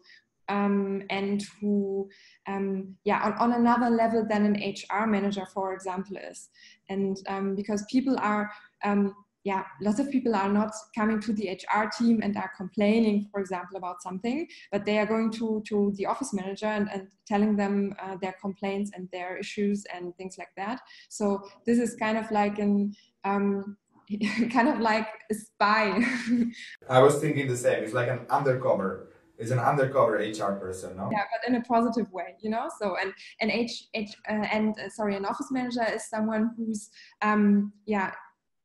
um, 0.49 1.03
and 1.09 1.43
who, 1.59 2.09
um, 2.47 2.95
yeah, 3.05 3.21
on, 3.23 3.33
on 3.33 3.59
another 3.59 3.89
level 3.89 4.25
than 4.27 4.45
an 4.45 4.55
HR 4.55 5.05
manager, 5.05 5.45
for 5.53 5.73
example, 5.73 6.17
is. 6.17 6.49
And 6.89 7.17
um, 7.27 7.55
because 7.55 7.85
people 7.89 8.17
are, 8.19 8.51
um, 8.83 9.15
yeah, 9.45 9.63
lots 9.81 9.99
of 9.99 10.09
people 10.09 10.35
are 10.35 10.49
not 10.49 10.71
coming 10.95 11.19
to 11.21 11.33
the 11.33 11.49
HR 11.49 11.89
team 11.97 12.21
and 12.23 12.35
are 12.37 12.51
complaining, 12.55 13.27
for 13.31 13.39
example, 13.41 13.77
about 13.77 14.01
something, 14.01 14.47
but 14.71 14.85
they 14.85 14.99
are 14.99 15.05
going 15.05 15.31
to, 15.31 15.61
to 15.67 15.93
the 15.95 16.05
office 16.05 16.33
manager 16.33 16.67
and, 16.67 16.89
and 16.93 17.07
telling 17.27 17.55
them 17.55 17.93
uh, 18.01 18.15
their 18.21 18.35
complaints 18.41 18.91
and 18.95 19.09
their 19.11 19.37
issues 19.37 19.85
and 19.93 20.15
things 20.17 20.37
like 20.37 20.51
that. 20.55 20.81
So 21.09 21.41
this 21.65 21.77
is 21.77 21.95
kind 21.95 22.17
of 22.17 22.29
like 22.31 22.59
an, 22.59 22.93
um, 23.25 23.77
kind 24.51 24.69
of 24.69 24.79
like 24.79 25.07
a 25.31 25.35
spy. 25.35 26.03
I 26.89 26.99
was 26.99 27.19
thinking 27.19 27.47
the 27.47 27.57
same. 27.57 27.83
It's 27.83 27.93
like 27.93 28.09
an 28.09 28.21
undercover. 28.29 29.09
It's 29.37 29.51
an 29.51 29.59
undercover 29.59 30.15
HR 30.17 30.53
person, 30.53 30.95
no? 30.95 31.09
Yeah, 31.11 31.23
but 31.31 31.49
in 31.49 31.55
a 31.55 31.61
positive 31.61 32.11
way, 32.11 32.35
you 32.41 32.49
know. 32.49 32.69
So 32.79 32.95
and 33.01 33.13
an 33.41 33.49
H, 33.49 33.85
H 33.93 34.11
uh, 34.29 34.45
and 34.51 34.77
uh, 34.79 34.89
sorry, 34.89 35.15
an 35.15 35.25
office 35.25 35.47
manager 35.51 35.85
is 35.91 36.07
someone 36.09 36.51
who's 36.55 36.89
um 37.21 37.73
yeah 37.85 38.11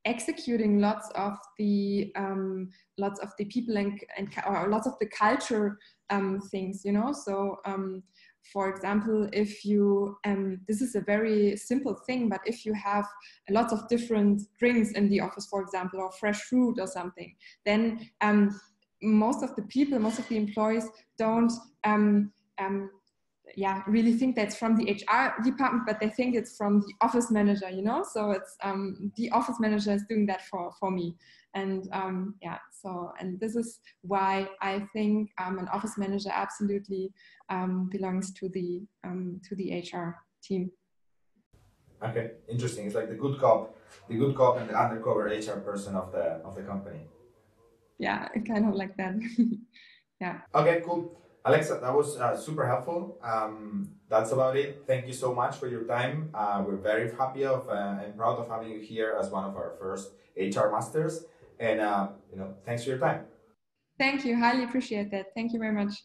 executing 0.09 0.81
lots 0.81 1.11
of 1.15 1.37
the 1.59 2.11
um, 2.17 2.71
lots 2.97 3.21
of 3.21 3.31
the 3.39 3.45
people 3.45 3.77
and, 3.77 4.01
and 4.17 4.29
or 4.47 4.69
lots 4.69 4.87
of 4.87 4.95
the 5.01 5.07
culture 5.07 5.79
um, 6.11 6.41
things, 6.51 6.83
you 6.85 6.93
know. 6.93 7.13
So 7.13 7.59
um, 7.67 8.03
for 8.53 8.69
example, 8.71 9.29
if 9.33 9.65
you, 9.65 10.17
um, 10.25 10.61
this 10.67 10.81
is 10.81 10.95
a 10.95 11.01
very 11.01 11.57
simple 11.57 11.95
thing, 12.07 12.29
but 12.29 12.41
if 12.47 12.65
you 12.65 12.73
have 12.75 13.07
lots 13.51 13.73
of 13.73 13.89
different 13.89 14.43
drinks 14.59 14.93
in 14.93 15.09
the 15.09 15.21
office, 15.21 15.47
for 15.47 15.61
example, 15.63 16.01
or 16.01 16.11
fresh 16.13 16.41
fruit 16.43 16.79
or 16.81 16.87
something, 16.87 17.35
then 17.67 18.09
um, 18.21 18.59
most 19.03 19.43
of 19.43 19.55
the 19.55 19.63
people, 19.63 19.99
most 19.99 20.19
of 20.19 20.29
the 20.29 20.37
employees 20.37 20.87
don't 21.19 21.53
um, 21.85 22.33
um, 22.59 22.91
yeah 23.57 23.83
really 23.87 24.13
think 24.13 24.37
that's 24.37 24.57
from 24.57 24.77
the 24.77 24.85
hr 24.93 25.43
department 25.43 25.85
but 25.87 25.99
they 26.01 26.09
think 26.09 26.35
it's 26.35 26.57
from 26.57 26.81
the 26.81 26.93
office 27.01 27.31
manager 27.31 27.69
you 27.71 27.83
know? 27.83 28.05
So 28.13 28.31
it's 28.33 28.57
um, 28.63 29.13
the 29.17 29.31
office 29.31 29.57
manager 29.59 29.93
is 29.93 30.05
doing 30.09 30.27
that 30.27 30.47
for 30.47 30.73
for 30.79 30.91
me. 30.91 31.17
And 31.55 31.89
um, 31.93 32.35
yeah 32.43 32.59
so 32.71 33.13
and 33.19 33.41
this 33.41 33.57
is 33.57 33.81
why 34.03 34.49
i 34.61 34.87
think 34.93 35.31
um, 35.43 35.59
an 35.59 35.69
office 35.69 35.97
manager 35.97 36.31
absolutely 36.33 37.13
um, 37.49 37.89
belongs 37.91 38.33
to 38.35 38.49
the 38.51 38.83
um, 39.05 39.41
to 39.49 39.55
the 39.57 39.83
hr 39.93 40.17
team. 40.43 40.71
Okay 42.03 42.33
interesting. 42.49 42.87
It's 42.87 42.95
like 42.95 43.09
the 43.09 43.15
good 43.15 43.41
cop 43.41 43.75
the 44.09 44.17
good 44.17 44.37
cop 44.37 44.59
and 44.59 44.69
the 44.69 44.79
undercover 44.79 45.25
hr 45.25 45.61
person 45.61 45.95
of 45.97 46.13
the 46.13 46.41
of 46.45 46.55
the 46.55 46.63
company. 46.63 47.01
Yeah 47.99 48.29
kind 48.47 48.69
of 48.69 48.75
like 48.75 48.97
that. 48.97 49.15
Yeah. 50.21 50.41
Okay 50.53 50.83
cool 50.85 51.17
Alexa, 51.45 51.79
that 51.81 51.95
was 51.95 52.19
uh, 52.19 52.37
super 52.37 52.67
helpful. 52.67 53.19
Um, 53.23 53.91
that's 54.09 54.33
about 54.33 54.57
it. 54.57 54.85
Thank 54.87 55.07
you 55.07 55.13
so 55.13 55.35
much 55.35 55.57
for 55.57 55.69
your 55.69 55.85
time. 55.85 56.31
Uh, 56.35 56.63
we're 56.67 56.77
very 56.77 57.11
happy 57.11 57.45
of 57.45 57.69
uh, 57.69 58.03
and 58.05 58.17
proud 58.17 58.39
of 58.39 58.49
having 58.49 58.71
you 58.71 58.81
here 58.81 59.17
as 59.19 59.31
one 59.31 59.45
of 59.45 59.57
our 59.57 59.75
first 59.79 60.11
HR 60.37 60.69
masters. 60.71 61.25
And 61.59 61.81
uh, 61.81 62.09
you 62.31 62.39
know, 62.39 62.55
thanks 62.65 62.85
for 62.85 62.91
your 62.91 62.99
time. 62.99 63.25
Thank 63.99 64.25
you. 64.25 64.37
Highly 64.37 64.65
appreciate 64.65 65.11
that. 65.11 65.35
Thank 65.35 65.53
you 65.53 65.59
very 65.59 65.75
much. 65.75 66.05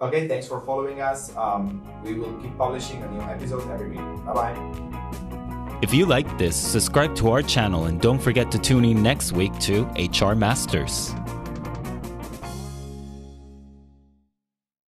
Okay, 0.00 0.26
thanks 0.26 0.48
for 0.48 0.60
following 0.60 1.00
us. 1.00 1.34
Um, 1.36 1.86
we 2.02 2.14
will 2.14 2.34
keep 2.42 2.56
publishing 2.58 3.02
a 3.02 3.10
new 3.10 3.20
episode 3.22 3.70
every 3.70 3.90
week. 3.90 4.24
Bye 4.26 4.34
bye. 4.34 5.04
If 5.82 5.92
you 5.92 6.06
like 6.06 6.38
this, 6.38 6.56
subscribe 6.56 7.14
to 7.16 7.30
our 7.30 7.42
channel 7.42 7.84
and 7.84 8.00
don't 8.00 8.18
forget 8.18 8.50
to 8.52 8.58
tune 8.58 8.84
in 8.84 9.02
next 9.02 9.32
week 9.32 9.56
to 9.60 9.84
HR 9.96 10.34
Masters. 10.34 11.14